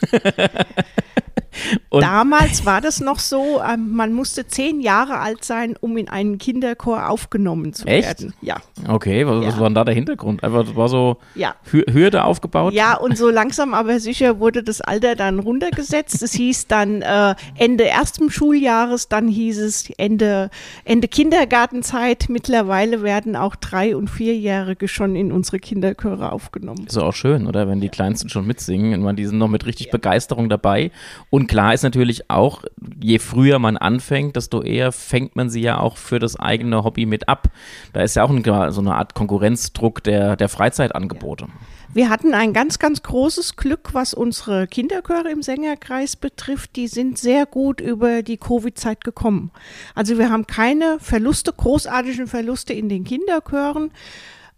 Und 1.90 2.02
Damals 2.02 2.64
war 2.64 2.80
das 2.80 3.00
noch 3.00 3.18
so, 3.18 3.60
ähm, 3.62 3.90
man 3.94 4.12
musste 4.12 4.46
zehn 4.46 4.80
Jahre 4.80 5.18
alt 5.18 5.44
sein, 5.44 5.76
um 5.80 5.96
in 5.96 6.08
einen 6.08 6.38
Kinderchor 6.38 7.08
aufgenommen 7.08 7.74
zu 7.74 7.86
Echt? 7.86 8.06
werden. 8.06 8.34
Ja. 8.40 8.56
Okay, 8.88 9.26
was, 9.26 9.42
ja. 9.42 9.48
was 9.48 9.58
war 9.58 9.68
denn 9.68 9.74
da 9.74 9.84
der 9.84 9.94
Hintergrund? 9.94 10.42
Einfach, 10.42 10.64
das 10.64 10.76
war 10.76 10.88
so 10.88 11.18
ja. 11.34 11.54
Hürde 11.70 12.24
aufgebaut? 12.24 12.72
Ja, 12.72 12.96
und 12.96 13.18
so 13.18 13.30
langsam 13.30 13.74
aber 13.74 14.00
sicher 14.00 14.40
wurde 14.40 14.62
das 14.62 14.80
Alter 14.80 15.14
dann 15.14 15.38
runtergesetzt. 15.38 16.22
Es 16.22 16.32
hieß 16.32 16.68
dann 16.68 17.02
äh, 17.02 17.34
Ende 17.56 17.86
ersten 17.86 18.30
Schuljahres, 18.30 19.08
dann 19.08 19.28
hieß 19.28 19.58
es 19.58 19.90
Ende, 19.98 20.50
Ende 20.84 21.08
Kindergartenzeit. 21.08 22.26
Mittlerweile 22.28 23.02
werden 23.02 23.36
auch 23.36 23.56
drei- 23.56 23.94
und 23.94 24.08
vierjährige 24.08 24.88
schon 24.88 25.14
in 25.16 25.30
unsere 25.32 25.58
Kinderchöre 25.58 26.32
aufgenommen. 26.32 26.86
Ist 26.86 26.96
auch 26.96 27.14
schön, 27.14 27.46
oder? 27.46 27.68
Wenn 27.68 27.80
die 27.80 27.90
Kleinsten 27.90 28.30
schon 28.30 28.46
mitsingen, 28.46 29.04
und 29.04 29.16
die 29.16 29.26
sind 29.26 29.38
noch 29.38 29.48
mit 29.52 29.66
richtig 29.66 29.86
ja. 29.86 29.92
Begeisterung 29.92 30.48
dabei. 30.48 30.90
Und 31.30 31.46
klar 31.46 31.74
ist 31.74 31.82
natürlich 31.82 32.28
auch, 32.30 32.64
je 33.00 33.18
früher 33.18 33.58
man 33.58 33.76
anfängt, 33.76 34.36
desto 34.36 34.62
eher 34.62 34.90
fängt 34.90 35.36
man 35.36 35.50
sie 35.50 35.60
ja 35.60 35.78
auch 35.78 35.96
für 35.96 36.18
das 36.18 36.36
eigene 36.36 36.82
Hobby 36.82 37.06
mit 37.06 37.28
ab. 37.28 37.48
Da 37.92 38.00
ist 38.00 38.16
ja 38.16 38.24
auch 38.24 38.30
ein, 38.30 38.42
so 38.72 38.80
eine 38.80 38.94
Art 38.94 39.14
Konkurrenzdruck 39.14 40.02
der, 40.02 40.36
der 40.36 40.48
Freizeitangebote. 40.48 41.46
Wir 41.94 42.08
hatten 42.08 42.32
ein 42.32 42.54
ganz, 42.54 42.78
ganz 42.78 43.02
großes 43.02 43.56
Glück, 43.56 43.90
was 43.92 44.14
unsere 44.14 44.66
Kinderchöre 44.66 45.30
im 45.30 45.42
Sängerkreis 45.42 46.16
betrifft. 46.16 46.76
Die 46.76 46.88
sind 46.88 47.18
sehr 47.18 47.44
gut 47.44 47.82
über 47.82 48.22
die 48.22 48.38
Covid-Zeit 48.38 49.04
gekommen. 49.04 49.50
Also 49.94 50.16
wir 50.16 50.30
haben 50.30 50.46
keine 50.46 50.96
Verluste, 51.00 51.52
großartigen 51.52 52.28
Verluste 52.28 52.72
in 52.72 52.88
den 52.88 53.04
Kinderchören. 53.04 53.90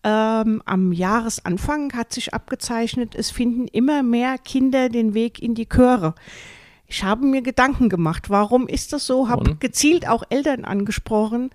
Ähm, 0.05 0.63
am 0.67 0.93
Jahresanfang 0.93 1.95
hat 1.95 2.13
sich 2.13 2.35
abgezeichnet, 2.35 3.15
es 3.15 3.31
finden 3.31 3.67
immer 3.69 4.03
mehr 4.03 4.37
Kinder 4.37 4.91
den 4.91 5.15
Weg 5.15 5.43
in 5.43 5.55
die 5.55 5.67
Chöre. 5.67 6.15
Ich 6.87 7.03
habe 7.03 7.25
mir 7.25 7.41
Gedanken 7.41 7.89
gemacht, 7.89 8.29
warum 8.29 8.69
ist 8.69 8.93
das 8.93 9.07
so? 9.07 9.29
Habe 9.31 9.57
gezielt 9.57 10.07
auch 10.07 10.23
Eltern 10.29 10.67
angesprochen. 10.67 11.51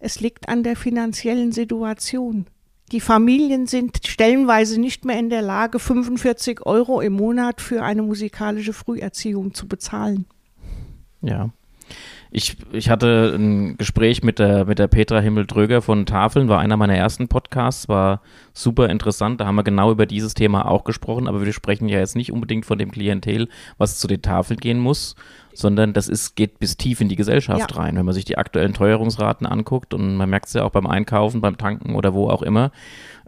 Es 0.00 0.20
liegt 0.20 0.48
an 0.48 0.64
der 0.64 0.74
finanziellen 0.74 1.52
Situation. 1.52 2.46
Die 2.90 3.00
Familien 3.00 3.66
sind 3.66 4.00
stellenweise 4.04 4.80
nicht 4.80 5.04
mehr 5.04 5.18
in 5.18 5.30
der 5.30 5.40
Lage, 5.40 5.78
45 5.78 6.66
Euro 6.66 7.00
im 7.00 7.14
Monat 7.14 7.60
für 7.60 7.82
eine 7.82 8.02
musikalische 8.02 8.72
Früherziehung 8.72 9.54
zu 9.54 9.68
bezahlen. 9.68 10.26
Ja. 11.22 11.50
Ich, 12.34 12.56
ich 12.72 12.88
hatte 12.88 13.34
ein 13.36 13.76
Gespräch 13.76 14.22
mit 14.22 14.38
der, 14.38 14.64
mit 14.64 14.78
der 14.78 14.88
Petra 14.88 15.20
Himmel-Dröger 15.20 15.82
von 15.82 16.06
Tafeln, 16.06 16.48
war 16.48 16.60
einer 16.60 16.78
meiner 16.78 16.96
ersten 16.96 17.28
Podcasts, 17.28 17.90
war 17.90 18.22
super 18.54 18.88
interessant. 18.88 19.38
Da 19.38 19.46
haben 19.46 19.56
wir 19.56 19.64
genau 19.64 19.92
über 19.92 20.06
dieses 20.06 20.32
Thema 20.32 20.66
auch 20.66 20.84
gesprochen, 20.84 21.28
aber 21.28 21.44
wir 21.44 21.52
sprechen 21.52 21.90
ja 21.90 21.98
jetzt 21.98 22.16
nicht 22.16 22.32
unbedingt 22.32 22.64
von 22.64 22.78
dem 22.78 22.90
Klientel, 22.90 23.50
was 23.76 23.98
zu 23.98 24.08
den 24.08 24.22
Tafeln 24.22 24.58
gehen 24.58 24.78
muss, 24.78 25.14
sondern 25.52 25.92
das 25.92 26.08
ist, 26.08 26.34
geht 26.34 26.58
bis 26.58 26.78
tief 26.78 27.02
in 27.02 27.10
die 27.10 27.16
Gesellschaft 27.16 27.70
ja. 27.70 27.76
rein. 27.76 27.96
Wenn 27.96 28.06
man 28.06 28.14
sich 28.14 28.24
die 28.24 28.38
aktuellen 28.38 28.72
Teuerungsraten 28.72 29.46
anguckt 29.46 29.92
und 29.92 30.16
man 30.16 30.30
merkt 30.30 30.46
es 30.46 30.54
ja 30.54 30.64
auch 30.64 30.70
beim 30.70 30.86
Einkaufen, 30.86 31.42
beim 31.42 31.58
Tanken 31.58 31.94
oder 31.94 32.14
wo 32.14 32.30
auch 32.30 32.40
immer, 32.40 32.72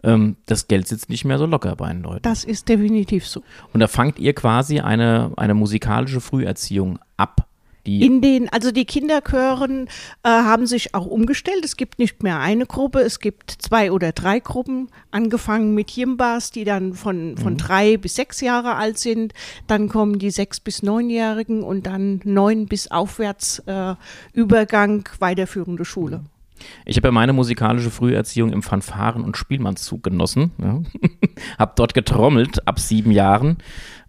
ähm, 0.03 0.35
das 0.47 0.67
Geld 0.67 0.87
sitzt 0.87 1.11
nicht 1.11 1.25
mehr 1.25 1.37
so 1.37 1.45
locker 1.45 1.75
bei 1.75 1.89
den 1.89 2.01
Leuten. 2.01 2.23
Das 2.23 2.43
ist 2.43 2.69
definitiv 2.69 3.27
so. 3.27 3.43
Und 3.71 3.81
da 3.81 3.87
fangt 3.87 4.17
ihr 4.17 4.33
quasi 4.33 4.79
eine, 4.79 5.31
eine 5.37 5.53
musikalische 5.53 6.21
Früherziehung 6.21 6.97
ab 7.17 7.47
die 7.85 8.05
in 8.05 8.21
den, 8.21 8.49
also 8.49 8.71
die 8.71 8.85
Kinderchören 8.85 9.87
äh, 10.23 10.29
haben 10.29 10.67
sich 10.67 10.95
auch 10.95 11.05
umgestellt. 11.05 11.63
Es 11.63 11.77
gibt 11.77 11.99
nicht 11.99 12.23
mehr 12.23 12.39
eine 12.39 12.65
Gruppe, 12.65 12.99
es 12.99 13.19
gibt 13.19 13.51
zwei 13.51 13.91
oder 13.91 14.11
drei 14.11 14.39
Gruppen, 14.39 14.89
angefangen 15.11 15.75
mit 15.75 15.91
Jimbas, 15.91 16.51
die 16.51 16.63
dann 16.63 16.93
von, 16.93 17.37
von 17.37 17.53
mhm. 17.53 17.57
drei 17.57 17.97
bis 17.97 18.15
sechs 18.15 18.41
Jahre 18.41 18.75
alt 18.75 18.97
sind. 18.97 19.33
Dann 19.67 19.89
kommen 19.89 20.19
die 20.19 20.31
sechs 20.31 20.59
bis 20.59 20.83
neunjährigen 20.83 21.63
und 21.63 21.85
dann 21.85 22.21
neun 22.23 22.65
bis 22.65 22.89
aufwärts 22.89 23.59
äh, 23.67 23.95
Übergang 24.33 25.07
weiterführende 25.19 25.85
Schule. 25.85 26.23
Ich 26.85 26.97
habe 26.97 27.09
ja 27.09 27.11
meine 27.11 27.33
musikalische 27.33 27.91
Früherziehung 27.91 28.53
im 28.53 28.61
Fanfaren- 28.61 29.23
und 29.23 29.37
Spielmannszug 29.37 30.03
genossen. 30.03 30.51
Ja. 30.57 30.81
habe 31.59 31.73
dort 31.75 31.93
getrommelt 31.93 32.67
ab 32.67 32.79
sieben 32.79 33.11
Jahren 33.11 33.57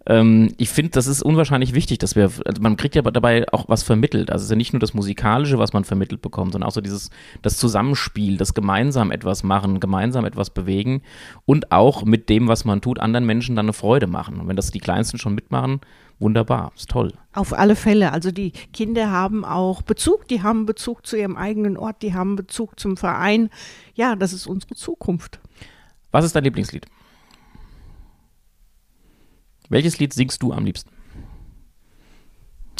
ähm, 0.09 0.53
ich 0.57 0.69
finde, 0.69 0.91
das 0.91 1.05
ist 1.05 1.21
unwahrscheinlich 1.21 1.73
wichtig, 1.73 1.97
dass 1.99 2.15
wir, 2.15 2.31
also 2.45 2.61
man 2.61 2.77
kriegt 2.77 2.95
ja 2.95 3.01
dabei 3.01 3.45
auch 3.51 3.67
was 3.67 3.83
vermittelt. 3.83 4.31
Also 4.31 4.41
es 4.41 4.45
ist 4.45 4.51
ja 4.51 4.55
nicht 4.55 4.71
nur 4.71 4.79
das 4.79 4.93
Musikalische, 4.93 5.59
was 5.59 5.73
man 5.73 5.83
vermittelt 5.83 6.21
bekommt, 6.21 6.53
sondern 6.53 6.67
auch 6.69 6.73
so 6.73 6.79
dieses, 6.79 7.09
das 7.41 7.57
Zusammenspiel, 7.57 8.37
das 8.37 8.53
gemeinsam 8.53 9.11
etwas 9.11 9.43
machen, 9.43 9.81
gemeinsam 9.81 10.23
etwas 10.23 10.49
bewegen 10.49 11.01
und 11.45 11.73
auch 11.73 12.05
mit 12.05 12.29
dem, 12.29 12.47
was 12.47 12.63
man 12.63 12.79
tut, 12.79 12.99
anderen 12.99 13.25
Menschen 13.25 13.57
dann 13.57 13.65
eine 13.65 13.73
Freude 13.73 14.07
machen. 14.07 14.39
Und 14.39 14.47
wenn 14.47 14.55
das 14.55 14.71
die 14.71 14.79
Kleinsten 14.79 15.17
schon 15.17 15.35
mitmachen, 15.35 15.81
wunderbar, 16.19 16.71
ist 16.75 16.89
toll. 16.89 17.11
Auf 17.33 17.51
alle 17.51 17.75
Fälle. 17.75 18.13
Also 18.13 18.31
die 18.31 18.51
Kinder 18.73 19.11
haben 19.11 19.43
auch 19.43 19.81
Bezug, 19.81 20.27
die 20.29 20.41
haben 20.41 20.65
Bezug 20.65 21.05
zu 21.05 21.17
ihrem 21.17 21.35
eigenen 21.35 21.75
Ort, 21.75 22.01
die 22.01 22.13
haben 22.13 22.37
Bezug 22.37 22.79
zum 22.79 22.95
Verein. 22.95 23.49
Ja, 23.93 24.15
das 24.15 24.31
ist 24.31 24.47
unsere 24.47 24.75
Zukunft. 24.75 25.39
Was 26.11 26.23
ist 26.23 26.33
dein 26.33 26.45
Lieblingslied? 26.45 26.85
Welches 29.69 29.99
Lied 29.99 30.13
singst 30.13 30.41
du 30.41 30.53
am 30.53 30.65
liebsten? 30.65 30.89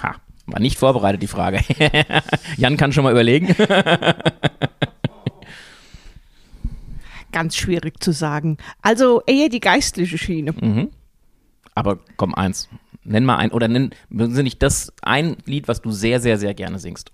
Ha, 0.01 0.15
war 0.45 0.59
nicht 0.59 0.77
vorbereitet 0.77 1.21
die 1.21 1.27
Frage. 1.27 1.61
Jan 2.57 2.77
kann 2.77 2.93
schon 2.93 3.03
mal 3.03 3.11
überlegen. 3.11 3.47
Ganz 7.31 7.55
schwierig 7.55 8.01
zu 8.01 8.11
sagen. 8.13 8.57
Also 8.81 9.21
eher 9.27 9.49
die 9.49 9.59
geistliche 9.59 10.17
Schiene. 10.17 10.53
Mhm. 10.53 10.89
Aber 11.75 11.99
komm, 12.15 12.33
eins. 12.33 12.69
Nenn 13.03 13.25
mal 13.25 13.37
ein, 13.37 13.51
oder 13.51 13.67
nenn, 13.67 13.91
Sie 14.09 14.43
nicht 14.43 14.63
das 14.63 14.91
ein 15.01 15.37
Lied, 15.45 15.67
was 15.67 15.81
du 15.81 15.91
sehr, 15.91 16.19
sehr, 16.19 16.37
sehr 16.37 16.53
gerne 16.53 16.79
singst. 16.79 17.11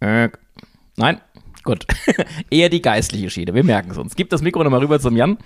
Äh, 0.00 0.30
nein? 0.96 1.20
Gut. 1.64 1.86
Eher 2.50 2.68
die 2.68 2.82
geistliche 2.82 3.30
Schiene. 3.30 3.54
Wir 3.54 3.64
merken 3.64 3.90
es 3.90 3.98
uns. 3.98 4.14
Gib 4.14 4.30
das 4.30 4.42
Mikro 4.42 4.62
nochmal 4.62 4.80
rüber 4.80 5.00
zum 5.00 5.16
Jan. 5.16 5.38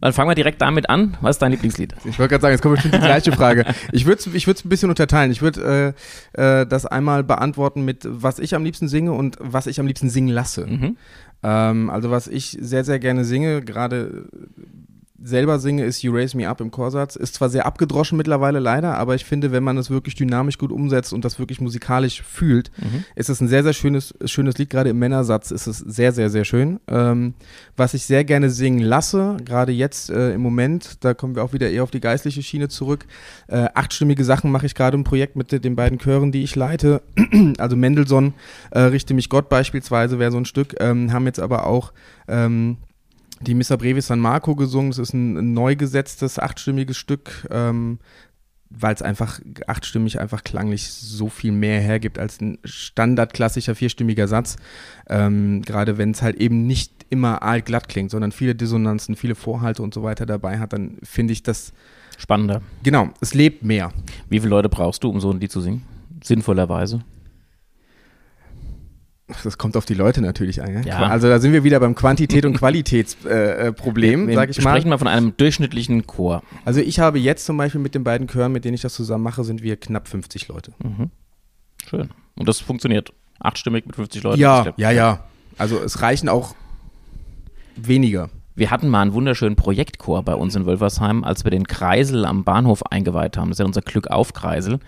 Dann 0.00 0.12
fangen 0.12 0.28
wir 0.28 0.34
direkt 0.34 0.60
damit 0.60 0.90
an. 0.90 1.16
Was 1.20 1.36
ist 1.36 1.42
dein 1.42 1.52
Lieblingslied? 1.52 1.94
Ich 2.04 2.18
wollte 2.18 2.30
gerade 2.30 2.42
sagen, 2.42 2.52
jetzt 2.52 2.62
kommt 2.62 2.74
bestimmt 2.74 2.94
die 2.94 2.98
gleiche 2.98 3.32
Frage. 3.32 3.64
Ich 3.92 4.04
würde 4.04 4.18
es 4.18 4.26
ich 4.26 4.46
ein 4.46 4.68
bisschen 4.68 4.90
unterteilen. 4.90 5.30
Ich 5.30 5.42
würde 5.42 5.94
äh, 6.34 6.60
äh, 6.60 6.66
das 6.66 6.86
einmal 6.86 7.22
beantworten 7.24 7.84
mit, 7.84 8.00
was 8.04 8.38
ich 8.38 8.54
am 8.54 8.64
liebsten 8.64 8.88
singe 8.88 9.12
und 9.12 9.36
was 9.40 9.66
ich 9.66 9.80
am 9.80 9.86
liebsten 9.86 10.10
singen 10.10 10.28
lasse. 10.28 10.66
Mhm. 10.66 10.96
Ähm, 11.42 11.90
also 11.90 12.10
was 12.10 12.26
ich 12.26 12.58
sehr, 12.60 12.84
sehr 12.84 12.98
gerne 12.98 13.24
singe, 13.24 13.62
gerade 13.62 14.28
selber 15.22 15.58
singe, 15.58 15.84
ist 15.84 16.02
You 16.02 16.12
Raise 16.12 16.36
Me 16.36 16.48
Up 16.48 16.60
im 16.60 16.70
Chorsatz. 16.70 17.16
Ist 17.16 17.34
zwar 17.34 17.48
sehr 17.48 17.66
abgedroschen 17.66 18.18
mittlerweile 18.18 18.58
leider, 18.58 18.96
aber 18.98 19.14
ich 19.14 19.24
finde, 19.24 19.52
wenn 19.52 19.64
man 19.64 19.78
es 19.78 19.90
wirklich 19.90 20.14
dynamisch 20.14 20.58
gut 20.58 20.70
umsetzt 20.70 21.12
und 21.12 21.24
das 21.24 21.38
wirklich 21.38 21.60
musikalisch 21.60 22.22
fühlt, 22.22 22.70
mhm. 22.76 23.04
ist 23.14 23.30
es 23.30 23.40
ein 23.40 23.48
sehr, 23.48 23.62
sehr 23.62 23.72
schönes, 23.72 24.14
schönes 24.24 24.58
Lied. 24.58 24.70
Gerade 24.70 24.90
im 24.90 24.98
Männersatz 24.98 25.50
ist 25.50 25.66
es 25.66 25.78
sehr, 25.78 26.12
sehr, 26.12 26.30
sehr 26.30 26.44
schön. 26.44 26.80
Ähm, 26.88 27.34
was 27.76 27.94
ich 27.94 28.04
sehr 28.04 28.24
gerne 28.24 28.50
singen 28.50 28.80
lasse, 28.80 29.36
gerade 29.44 29.72
jetzt 29.72 30.10
äh, 30.10 30.34
im 30.34 30.42
Moment, 30.42 31.04
da 31.04 31.14
kommen 31.14 31.34
wir 31.34 31.44
auch 31.44 31.52
wieder 31.52 31.70
eher 31.70 31.82
auf 31.82 31.90
die 31.90 32.00
geistliche 32.00 32.42
Schiene 32.42 32.68
zurück. 32.68 33.06
Äh, 33.48 33.68
achtstimmige 33.74 34.24
Sachen 34.24 34.50
mache 34.50 34.66
ich 34.66 34.74
gerade 34.74 34.96
im 34.96 35.04
Projekt 35.04 35.36
mit 35.36 35.52
den 35.64 35.76
beiden 35.76 35.98
Chören, 35.98 36.32
die 36.32 36.42
ich 36.42 36.54
leite. 36.56 37.02
also 37.58 37.76
Mendelssohn, 37.76 38.34
äh, 38.70 38.80
Richte 38.80 39.14
mich 39.14 39.28
Gott 39.28 39.48
beispielsweise 39.48 40.18
wäre 40.18 40.30
so 40.30 40.38
ein 40.38 40.44
Stück, 40.44 40.76
ähm, 40.80 41.12
haben 41.12 41.26
jetzt 41.26 41.40
aber 41.40 41.66
auch 41.66 41.92
ähm, 42.28 42.76
die 43.40 43.54
Missa 43.54 43.76
Brevis 43.76 44.08
San 44.08 44.20
Marco 44.20 44.54
gesungen. 44.54 44.90
Das 44.90 44.98
ist 44.98 45.14
ein, 45.14 45.36
ein 45.36 45.52
neu 45.52 45.76
gesetztes, 45.76 46.38
achtstimmiges 46.38 46.96
Stück. 46.96 47.46
Ähm, 47.50 47.98
weil 48.70 48.94
es 48.94 49.02
einfach 49.02 49.40
achtstimmig 49.66 50.20
einfach 50.20 50.44
klanglich 50.44 50.90
so 50.90 51.28
viel 51.28 51.52
mehr 51.52 51.80
hergibt 51.80 52.18
als 52.18 52.40
ein 52.40 52.58
standardklassischer 52.64 53.74
vierstimmiger 53.74 54.28
Satz. 54.28 54.56
Ähm, 55.08 55.62
Gerade 55.62 55.98
wenn 55.98 56.10
es 56.10 56.22
halt 56.22 56.36
eben 56.36 56.66
nicht 56.66 56.92
immer 57.08 57.42
aalglatt 57.42 57.88
klingt, 57.88 58.10
sondern 58.10 58.32
viele 58.32 58.54
Dissonanzen, 58.54 59.16
viele 59.16 59.34
Vorhalte 59.34 59.82
und 59.82 59.94
so 59.94 60.02
weiter 60.02 60.26
dabei 60.26 60.58
hat, 60.58 60.72
dann 60.72 60.98
finde 61.02 61.32
ich 61.32 61.42
das 61.42 61.72
spannender. 62.18 62.62
Genau, 62.82 63.10
es 63.20 63.34
lebt 63.34 63.62
mehr. 63.62 63.92
Wie 64.28 64.40
viele 64.40 64.50
Leute 64.50 64.68
brauchst 64.68 65.04
du, 65.04 65.10
um 65.10 65.20
so 65.20 65.30
ein 65.30 65.40
Lied 65.40 65.52
zu 65.52 65.60
singen? 65.60 65.82
Sinnvollerweise? 66.22 67.02
Das 69.42 69.58
kommt 69.58 69.76
auf 69.76 69.84
die 69.84 69.94
Leute 69.94 70.20
natürlich 70.20 70.62
an. 70.62 70.84
Ja? 70.84 70.98
Also 71.08 71.28
da 71.28 71.40
sind 71.40 71.52
wir 71.52 71.64
wieder 71.64 71.80
beim 71.80 71.96
Quantität- 71.96 72.44
und 72.44 72.56
Qualitätsproblem, 72.56 74.28
äh 74.28 74.34
sag 74.34 74.50
ich 74.50 74.58
mal. 74.58 74.64
Wir 74.64 74.70
sprechen 74.70 74.88
mal 74.90 74.98
von 74.98 75.08
einem 75.08 75.36
durchschnittlichen 75.36 76.06
Chor. 76.06 76.42
Also 76.64 76.80
ich 76.80 77.00
habe 77.00 77.18
jetzt 77.18 77.44
zum 77.44 77.56
Beispiel 77.56 77.80
mit 77.80 77.96
den 77.96 78.04
beiden 78.04 78.28
Chören, 78.28 78.52
mit 78.52 78.64
denen 78.64 78.74
ich 78.74 78.82
das 78.82 78.94
zusammen 78.94 79.24
mache, 79.24 79.42
sind 79.42 79.62
wir 79.62 79.76
knapp 79.76 80.06
50 80.06 80.46
Leute. 80.46 80.72
Mhm. 80.82 81.10
Schön. 81.88 82.10
Und 82.36 82.48
das 82.48 82.60
funktioniert. 82.60 83.12
Achtstimmig 83.40 83.86
mit 83.86 83.96
50 83.96 84.22
Leuten. 84.22 84.40
Ja, 84.40 84.72
ja, 84.76 84.90
ja. 84.92 85.24
Also 85.58 85.78
es 85.82 86.02
reichen 86.02 86.28
auch 86.28 86.54
weniger. 87.74 88.30
Wir 88.54 88.70
hatten 88.70 88.88
mal 88.88 89.02
einen 89.02 89.12
wunderschönen 89.12 89.56
Projektchor 89.56 90.22
bei 90.22 90.34
uns 90.34 90.54
in 90.54 90.66
Wölfersheim, 90.66 91.24
als 91.24 91.44
wir 91.44 91.50
den 91.50 91.66
Kreisel 91.66 92.24
am 92.24 92.44
Bahnhof 92.44 92.84
eingeweiht 92.86 93.36
haben. 93.36 93.48
Das 93.48 93.56
ist 93.56 93.60
ja 93.60 93.66
unser 93.66 93.82
Glück 93.82 94.08
auf 94.08 94.32
Kreisel. 94.32 94.78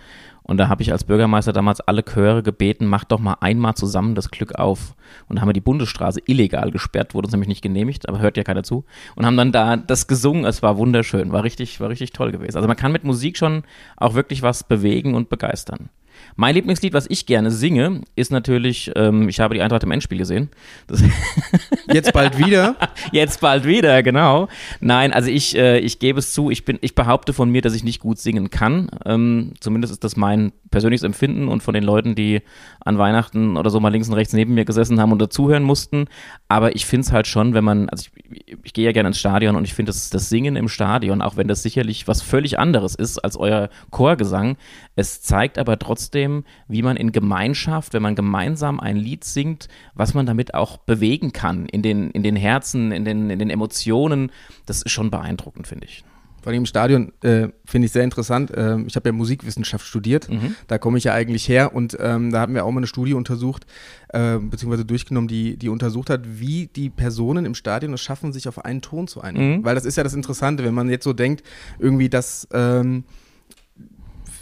Und 0.49 0.57
da 0.57 0.67
habe 0.67 0.81
ich 0.81 0.91
als 0.91 1.03
Bürgermeister 1.03 1.53
damals 1.53 1.79
alle 1.79 2.03
Chöre 2.03 2.41
gebeten, 2.41 2.87
macht 2.87 3.11
doch 3.11 3.19
mal 3.19 3.37
einmal 3.39 3.75
zusammen 3.75 4.15
das 4.15 4.31
Glück 4.31 4.55
auf. 4.55 4.95
Und 5.27 5.35
da 5.35 5.41
haben 5.41 5.49
wir 5.49 5.53
die 5.53 5.61
Bundesstraße 5.61 6.21
illegal 6.25 6.71
gesperrt, 6.71 7.13
wurde 7.13 7.27
uns 7.27 7.33
nämlich 7.33 7.49
nicht 7.49 7.61
genehmigt, 7.61 8.09
aber 8.09 8.17
hört 8.17 8.35
ja 8.35 8.43
keiner 8.43 8.63
zu. 8.63 8.83
Und 9.15 9.27
haben 9.27 9.37
dann 9.37 9.51
da 9.51 9.77
das 9.77 10.07
gesungen, 10.07 10.45
es 10.45 10.63
war 10.63 10.77
wunderschön, 10.77 11.31
war 11.31 11.43
richtig, 11.43 11.79
war 11.79 11.89
richtig 11.89 12.13
toll 12.13 12.31
gewesen. 12.31 12.55
Also 12.55 12.67
man 12.67 12.77
kann 12.77 12.91
mit 12.91 13.03
Musik 13.03 13.37
schon 13.37 13.61
auch 13.95 14.15
wirklich 14.15 14.41
was 14.41 14.63
bewegen 14.63 15.13
und 15.13 15.29
begeistern. 15.29 15.89
Mein 16.35 16.55
Lieblingslied, 16.55 16.93
was 16.93 17.05
ich 17.09 17.25
gerne 17.25 17.51
singe, 17.51 18.01
ist 18.15 18.31
natürlich, 18.31 18.91
ähm, 18.95 19.29
ich 19.29 19.39
habe 19.39 19.55
die 19.55 19.61
Eintracht 19.61 19.83
im 19.83 19.91
Endspiel 19.91 20.17
gesehen. 20.17 20.49
Das 20.87 21.03
Jetzt 21.93 22.13
bald 22.13 22.37
wieder? 22.37 22.75
Jetzt 23.11 23.41
bald 23.41 23.65
wieder, 23.65 24.03
genau. 24.03 24.47
Nein, 24.79 25.13
also 25.13 25.29
ich, 25.29 25.55
äh, 25.57 25.79
ich 25.79 25.99
gebe 25.99 26.19
es 26.19 26.33
zu, 26.33 26.49
ich, 26.49 26.65
bin, 26.65 26.77
ich 26.81 26.95
behaupte 26.95 27.33
von 27.33 27.49
mir, 27.49 27.61
dass 27.61 27.73
ich 27.73 27.83
nicht 27.83 27.99
gut 27.99 28.19
singen 28.19 28.49
kann. 28.49 28.89
Ähm, 29.05 29.53
zumindest 29.59 29.91
ist 29.91 30.03
das 30.03 30.15
mein 30.15 30.51
persönliches 30.71 31.03
Empfinden 31.03 31.47
und 31.47 31.63
von 31.63 31.73
den 31.73 31.83
Leuten, 31.83 32.15
die 32.15 32.41
an 32.79 32.97
Weihnachten 32.97 33.57
oder 33.57 33.69
so 33.69 33.79
mal 33.79 33.89
links 33.89 34.07
und 34.07 34.13
rechts 34.13 34.33
neben 34.33 34.53
mir 34.53 34.65
gesessen 34.65 34.99
haben 34.99 35.11
und 35.11 35.19
dazuhören 35.19 35.63
mussten. 35.63 36.05
Aber 36.47 36.75
ich 36.75 36.85
finde 36.85 37.05
es 37.05 37.11
halt 37.11 37.27
schon, 37.27 37.53
wenn 37.53 37.63
man, 37.63 37.89
also 37.89 38.09
ich, 38.29 38.57
ich 38.63 38.73
gehe 38.73 38.85
ja 38.85 38.91
gerne 38.91 39.09
ins 39.09 39.19
Stadion 39.19 39.55
und 39.55 39.65
ich 39.65 39.73
finde 39.73 39.89
das, 39.89 40.09
das 40.09 40.29
Singen 40.29 40.55
im 40.55 40.69
Stadion, 40.69 41.21
auch 41.21 41.37
wenn 41.37 41.47
das 41.47 41.63
sicherlich 41.63 42.07
was 42.07 42.21
völlig 42.21 42.59
anderes 42.59 42.95
ist 42.95 43.17
als 43.19 43.35
euer 43.35 43.69
Chorgesang, 43.89 44.57
es 44.95 45.21
zeigt 45.21 45.57
aber 45.57 45.79
trotzdem, 45.79 46.08
wie 46.13 46.81
man 46.81 46.97
in 46.97 47.11
Gemeinschaft, 47.11 47.93
wenn 47.93 48.01
man 48.01 48.15
gemeinsam 48.15 48.79
ein 48.79 48.97
Lied 48.97 49.23
singt, 49.23 49.67
was 49.93 50.13
man 50.13 50.25
damit 50.25 50.53
auch 50.53 50.77
bewegen 50.77 51.33
kann, 51.33 51.65
in 51.65 51.81
den, 51.81 52.11
in 52.11 52.23
den 52.23 52.35
Herzen, 52.35 52.91
in 52.91 53.05
den, 53.05 53.29
in 53.29 53.39
den 53.39 53.49
Emotionen. 53.49 54.31
Das 54.65 54.81
ist 54.81 54.91
schon 54.91 55.11
beeindruckend, 55.11 55.67
finde 55.67 55.85
ich. 55.85 56.03
Vor 56.41 56.51
allem 56.51 56.59
im 56.59 56.65
Stadion 56.65 57.11
äh, 57.21 57.49
finde 57.65 57.87
ich 57.87 57.91
sehr 57.91 58.03
interessant. 58.03 58.51
Ähm, 58.55 58.85
ich 58.87 58.95
habe 58.95 59.09
ja 59.09 59.13
Musikwissenschaft 59.13 59.85
studiert. 59.85 60.29
Mhm. 60.29 60.55
Da 60.67 60.77
komme 60.77 60.97
ich 60.97 61.03
ja 61.03 61.13
eigentlich 61.13 61.47
her 61.49 61.75
und 61.75 61.97
ähm, 61.99 62.31
da 62.31 62.39
haben 62.41 62.53
wir 62.53 62.65
auch 62.65 62.71
mal 62.71 62.79
eine 62.79 62.87
Studie 62.87 63.13
untersucht, 63.13 63.65
äh, 64.09 64.37
beziehungsweise 64.37 64.85
durchgenommen, 64.85 65.27
die, 65.27 65.57
die 65.57 65.69
untersucht 65.69 66.09
hat, 66.09 66.21
wie 66.39 66.67
die 66.67 66.89
Personen 66.89 67.45
im 67.45 67.55
Stadion 67.55 67.93
es 67.93 68.01
schaffen, 68.01 68.31
sich 68.31 68.47
auf 68.47 68.63
einen 68.63 68.81
Ton 68.81 69.07
zu 69.07 69.21
einigen. 69.21 69.57
Mhm. 69.57 69.65
Weil 69.65 69.75
das 69.75 69.85
ist 69.85 69.97
ja 69.97 70.03
das 70.03 70.13
Interessante, 70.13 70.63
wenn 70.63 70.73
man 70.73 70.89
jetzt 70.89 71.03
so 71.03 71.13
denkt, 71.13 71.43
irgendwie, 71.77 72.09
dass 72.09 72.47
ähm, 72.53 73.03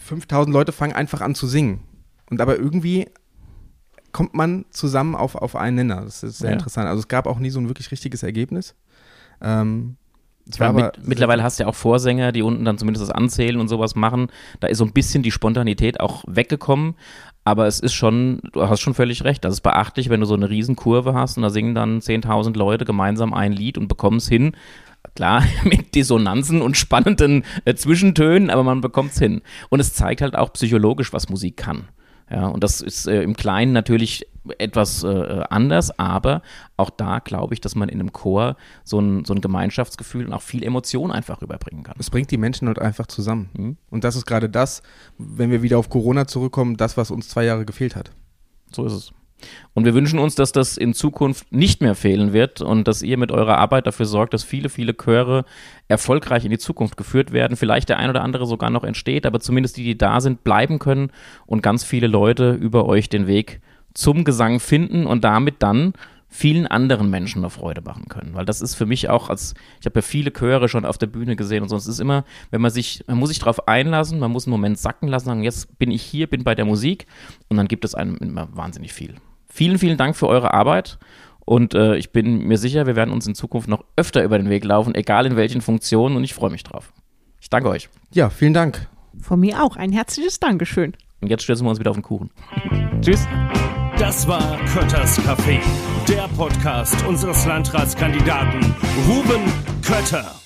5000 0.08 0.54
Leute 0.54 0.72
fangen 0.72 0.94
einfach 0.94 1.22
an 1.22 1.36
zu 1.36 1.48
singen. 1.48 1.82
Und 2.30 2.42
aber 2.42 2.58
irgendwie 2.58 3.08
kommt 4.12 4.34
man 4.34 4.66
zusammen 4.72 5.16
auf, 5.16 5.36
auf 5.36 5.56
einen 5.56 5.76
Nenner. 5.76 6.02
Das 6.02 6.24
ist 6.24 6.40
sehr 6.40 6.50
ja. 6.50 6.56
interessant. 6.56 6.88
Also 6.88 7.00
es 7.00 7.08
gab 7.08 7.28
auch 7.28 7.40
nie 7.40 7.50
so 7.50 7.60
ein 7.60 7.68
wirklich 7.68 7.92
richtiges 7.92 8.24
Ergebnis. 8.24 8.76
Ähm, 9.42 9.98
ja, 10.56 10.72
mit, 10.72 11.06
mittlerweile 11.06 11.44
hast 11.44 11.60
du 11.60 11.64
ja 11.64 11.70
auch 11.70 11.76
Vorsänger, 11.76 12.32
die 12.32 12.42
unten 12.42 12.64
dann 12.64 12.78
zumindest 12.78 13.04
das 13.04 13.12
Anzählen 13.12 13.60
und 13.60 13.68
sowas 13.68 13.96
machen. 13.96 14.28
Da 14.60 14.68
ist 14.68 14.78
so 14.78 14.86
ein 14.86 14.94
bisschen 14.94 15.24
die 15.24 15.32
Spontanität 15.32 16.00
auch 16.00 16.24
weggekommen. 16.28 16.96
Aber 17.44 17.68
es 17.68 17.80
ist 17.80 17.94
schon, 17.94 18.42
du 18.54 18.68
hast 18.68 18.82
schon 18.82 18.94
völlig 18.94 19.24
recht. 19.24 19.44
Das 19.46 19.54
ist 19.54 19.62
beachtlich, 19.62 20.10
wenn 20.10 20.20
du 20.20 20.26
so 20.26 20.36
eine 20.36 20.50
Riesenkurve 20.50 21.14
hast 21.14 21.38
und 21.38 21.44
da 21.44 21.50
singen 21.50 21.76
dann 21.76 22.00
10.000 22.00 22.58
Leute 22.58 22.86
gemeinsam 22.86 23.34
ein 23.34 23.52
Lied 23.52 23.78
und 23.78 23.88
bekommen 23.88 24.18
es 24.18 24.28
hin. 24.28 24.54
Klar, 25.18 25.44
mit 25.64 25.96
Dissonanzen 25.96 26.62
und 26.62 26.78
spannenden 26.78 27.44
äh, 27.66 27.74
Zwischentönen, 27.74 28.52
aber 28.52 28.62
man 28.62 28.82
bekommt 28.82 29.14
es 29.14 29.18
hin. 29.18 29.42
Und 29.70 29.80
es 29.80 29.96
zeigt 29.96 30.22
halt 30.22 30.36
auch 30.36 30.54
psychologisch, 30.54 31.12
was 31.12 31.28
Musik 31.28 31.58
kann. 31.58 31.88
Ja, 32.30 32.46
und 32.46 32.64
das 32.64 32.82
ist 32.82 33.08
äh, 33.08 33.24
im 33.24 33.36
Kleinen 33.36 33.74
natürlich 33.74 34.28
etwas 34.60 35.04
äh, 35.04 35.44
anders, 35.50 35.98
aber 35.98 36.44
auch 36.76 36.92
da 36.92 37.18
glaube 37.18 37.56
ich, 37.56 37.62
dass 37.62 37.74
man 37.74 37.90
in 37.90 38.00
einem 38.00 38.14
Chor 38.14 38.58
so 38.84 39.00
ein, 39.00 39.26
so 39.26 39.34
ein 39.34 39.42
Gemeinschaftsgefühl 39.42 40.28
und 40.28 40.34
auch 40.34 40.44
viel 40.44 40.64
Emotion 40.64 41.12
einfach 41.12 41.42
rüberbringen 41.42 41.84
kann. 41.84 41.96
Es 41.98 42.12
bringt 42.12 42.30
die 42.30 42.38
Menschen 42.38 42.68
halt 42.68 42.78
einfach 42.78 43.08
zusammen. 43.08 43.50
Mhm. 43.58 43.78
Und 43.90 44.04
das 44.04 44.16
ist 44.16 44.28
gerade 44.28 44.50
das, 44.50 44.84
wenn 45.18 45.50
wir 45.50 45.64
wieder 45.64 45.80
auf 45.80 45.90
Corona 45.90 46.28
zurückkommen, 46.28 46.78
das, 46.78 46.96
was 46.96 47.10
uns 47.10 47.28
zwei 47.28 47.44
Jahre 47.44 47.66
gefehlt 47.66 47.96
hat. 47.96 48.12
So 48.72 48.86
ist 48.86 48.94
es. 48.94 49.12
Und 49.74 49.86
wir 49.86 49.94
wünschen 49.94 50.20
uns, 50.20 50.36
dass 50.36 50.52
das 50.52 50.78
in 50.78 50.94
Zukunft 50.94 51.52
nicht 51.52 51.82
mehr 51.82 51.96
fehlen 51.96 52.34
wird 52.34 52.62
und 52.62 52.88
dass 52.88 53.02
ihr 53.02 53.18
mit 53.18 53.32
eurer 53.32 53.58
Arbeit 53.58 53.88
dafür 53.88 54.06
sorgt, 54.06 54.34
dass 54.34 54.44
viele, 54.44 54.70
viele 54.70 54.96
Chöre 54.96 55.46
erfolgreich 55.88 56.46
in 56.46 56.52
die 56.52 56.58
Zukunft 56.58 56.98
geführt 56.98 57.32
werden. 57.32 57.58
Vielleicht 57.58 57.90
der 57.90 57.98
ein 58.00 58.10
oder 58.10 58.24
andere 58.24 58.46
sogar 58.46 58.70
noch 58.70 58.84
entsteht, 58.84 59.26
aber 59.26 59.40
zumindest 59.40 59.78
die, 59.78 59.84
die 59.84 59.98
da 59.98 60.20
sind, 60.20 60.44
bleiben 60.44 60.80
können 60.80 61.12
und 61.46 61.62
ganz 61.62 61.84
viele 61.84 62.08
Leute 62.08 62.54
über 62.54 62.86
euch 62.86 63.10
den 63.10 63.28
Weg 63.28 63.62
zum 63.94 64.24
Gesang 64.24 64.60
finden 64.60 65.06
und 65.06 65.24
damit 65.24 65.56
dann 65.60 65.94
vielen 66.30 66.68
anderen 66.68 67.10
Menschen 67.10 67.40
eine 67.40 67.50
Freude 67.50 67.82
machen 67.82 68.06
können. 68.10 68.34
Weil 68.34 68.46
das 68.46 68.62
ist 68.62 68.76
für 68.76 68.86
mich 68.86 69.10
auch, 69.10 69.30
als 69.30 69.54
ich 69.80 69.86
habe 69.86 70.00
ja 70.00 70.02
viele 70.02 70.32
Chöre 70.32 70.68
schon 70.68 70.86
auf 70.86 70.98
der 70.98 71.08
Bühne 71.08 71.36
gesehen 71.36 71.64
und 71.64 71.70
sonst 71.70 71.88
ist 71.88 72.00
immer, 72.00 72.26
wenn 72.52 72.62
man 72.62 72.72
sich, 72.72 73.04
man 73.08 73.18
muss 73.18 73.30
sich 73.30 73.40
darauf 73.40 73.68
einlassen, 73.68 74.20
man 74.20 74.32
muss 74.32 74.46
einen 74.46 74.52
Moment 74.52 74.78
sacken 74.78 75.08
lassen, 75.08 75.26
sagen, 75.26 75.44
jetzt 75.44 75.80
bin 75.80 75.90
ich 75.90 76.04
hier, 76.04 76.28
bin 76.28 76.44
bei 76.44 76.56
der 76.56 76.66
Musik 76.66 77.08
und 77.48 77.58
dann 77.58 77.68
gibt 77.68 77.86
es 77.86 77.96
einem 77.96 78.18
immer 78.18 78.50
wahnsinnig 78.52 78.94
viel. 78.94 79.16
Vielen, 79.58 79.80
vielen 79.80 79.98
Dank 79.98 80.16
für 80.16 80.28
eure 80.28 80.54
Arbeit. 80.54 81.00
Und 81.40 81.74
äh, 81.74 81.96
ich 81.96 82.12
bin 82.12 82.44
mir 82.44 82.60
sicher, 82.60 82.86
wir 82.86 82.96
werden 82.96 83.12
uns 83.12 83.26
in 83.26 83.34
Zukunft 83.34 83.68
noch 83.68 83.84
öfter 83.96 84.24
über 84.24 84.38
den 84.38 84.52
Weg 84.52 84.64
laufen, 84.64 84.94
egal 84.94 85.26
in 85.26 85.36
welchen 85.36 85.62
Funktionen. 85.62 86.16
Und 86.16 86.24
ich 86.24 86.36
freue 86.36 86.52
mich 86.52 86.64
drauf. 86.64 86.94
Ich 87.42 87.50
danke 87.50 87.70
euch. 87.70 87.90
Ja, 88.14 88.30
vielen 88.30 88.54
Dank. 88.54 88.88
Von 89.20 89.40
mir 89.40 89.64
auch. 89.64 89.76
Ein 89.76 89.92
herzliches 89.92 90.40
Dankeschön. 90.40 90.94
Und 91.22 91.30
jetzt 91.30 91.42
stürzen 91.42 91.66
wir 91.66 91.72
uns 91.72 91.80
wieder 91.80 91.90
auf 91.90 91.98
den 91.98 92.04
Kuchen. 92.04 92.30
Tschüss. 93.02 93.28
Das 93.98 94.28
war 94.28 94.60
Kötters 94.72 95.20
Café, 95.22 95.58
der 96.08 96.28
Podcast 96.38 97.04
unseres 97.08 97.44
Landratskandidaten 97.48 98.76
Ruben 99.08 99.42
Kötter. 99.82 100.37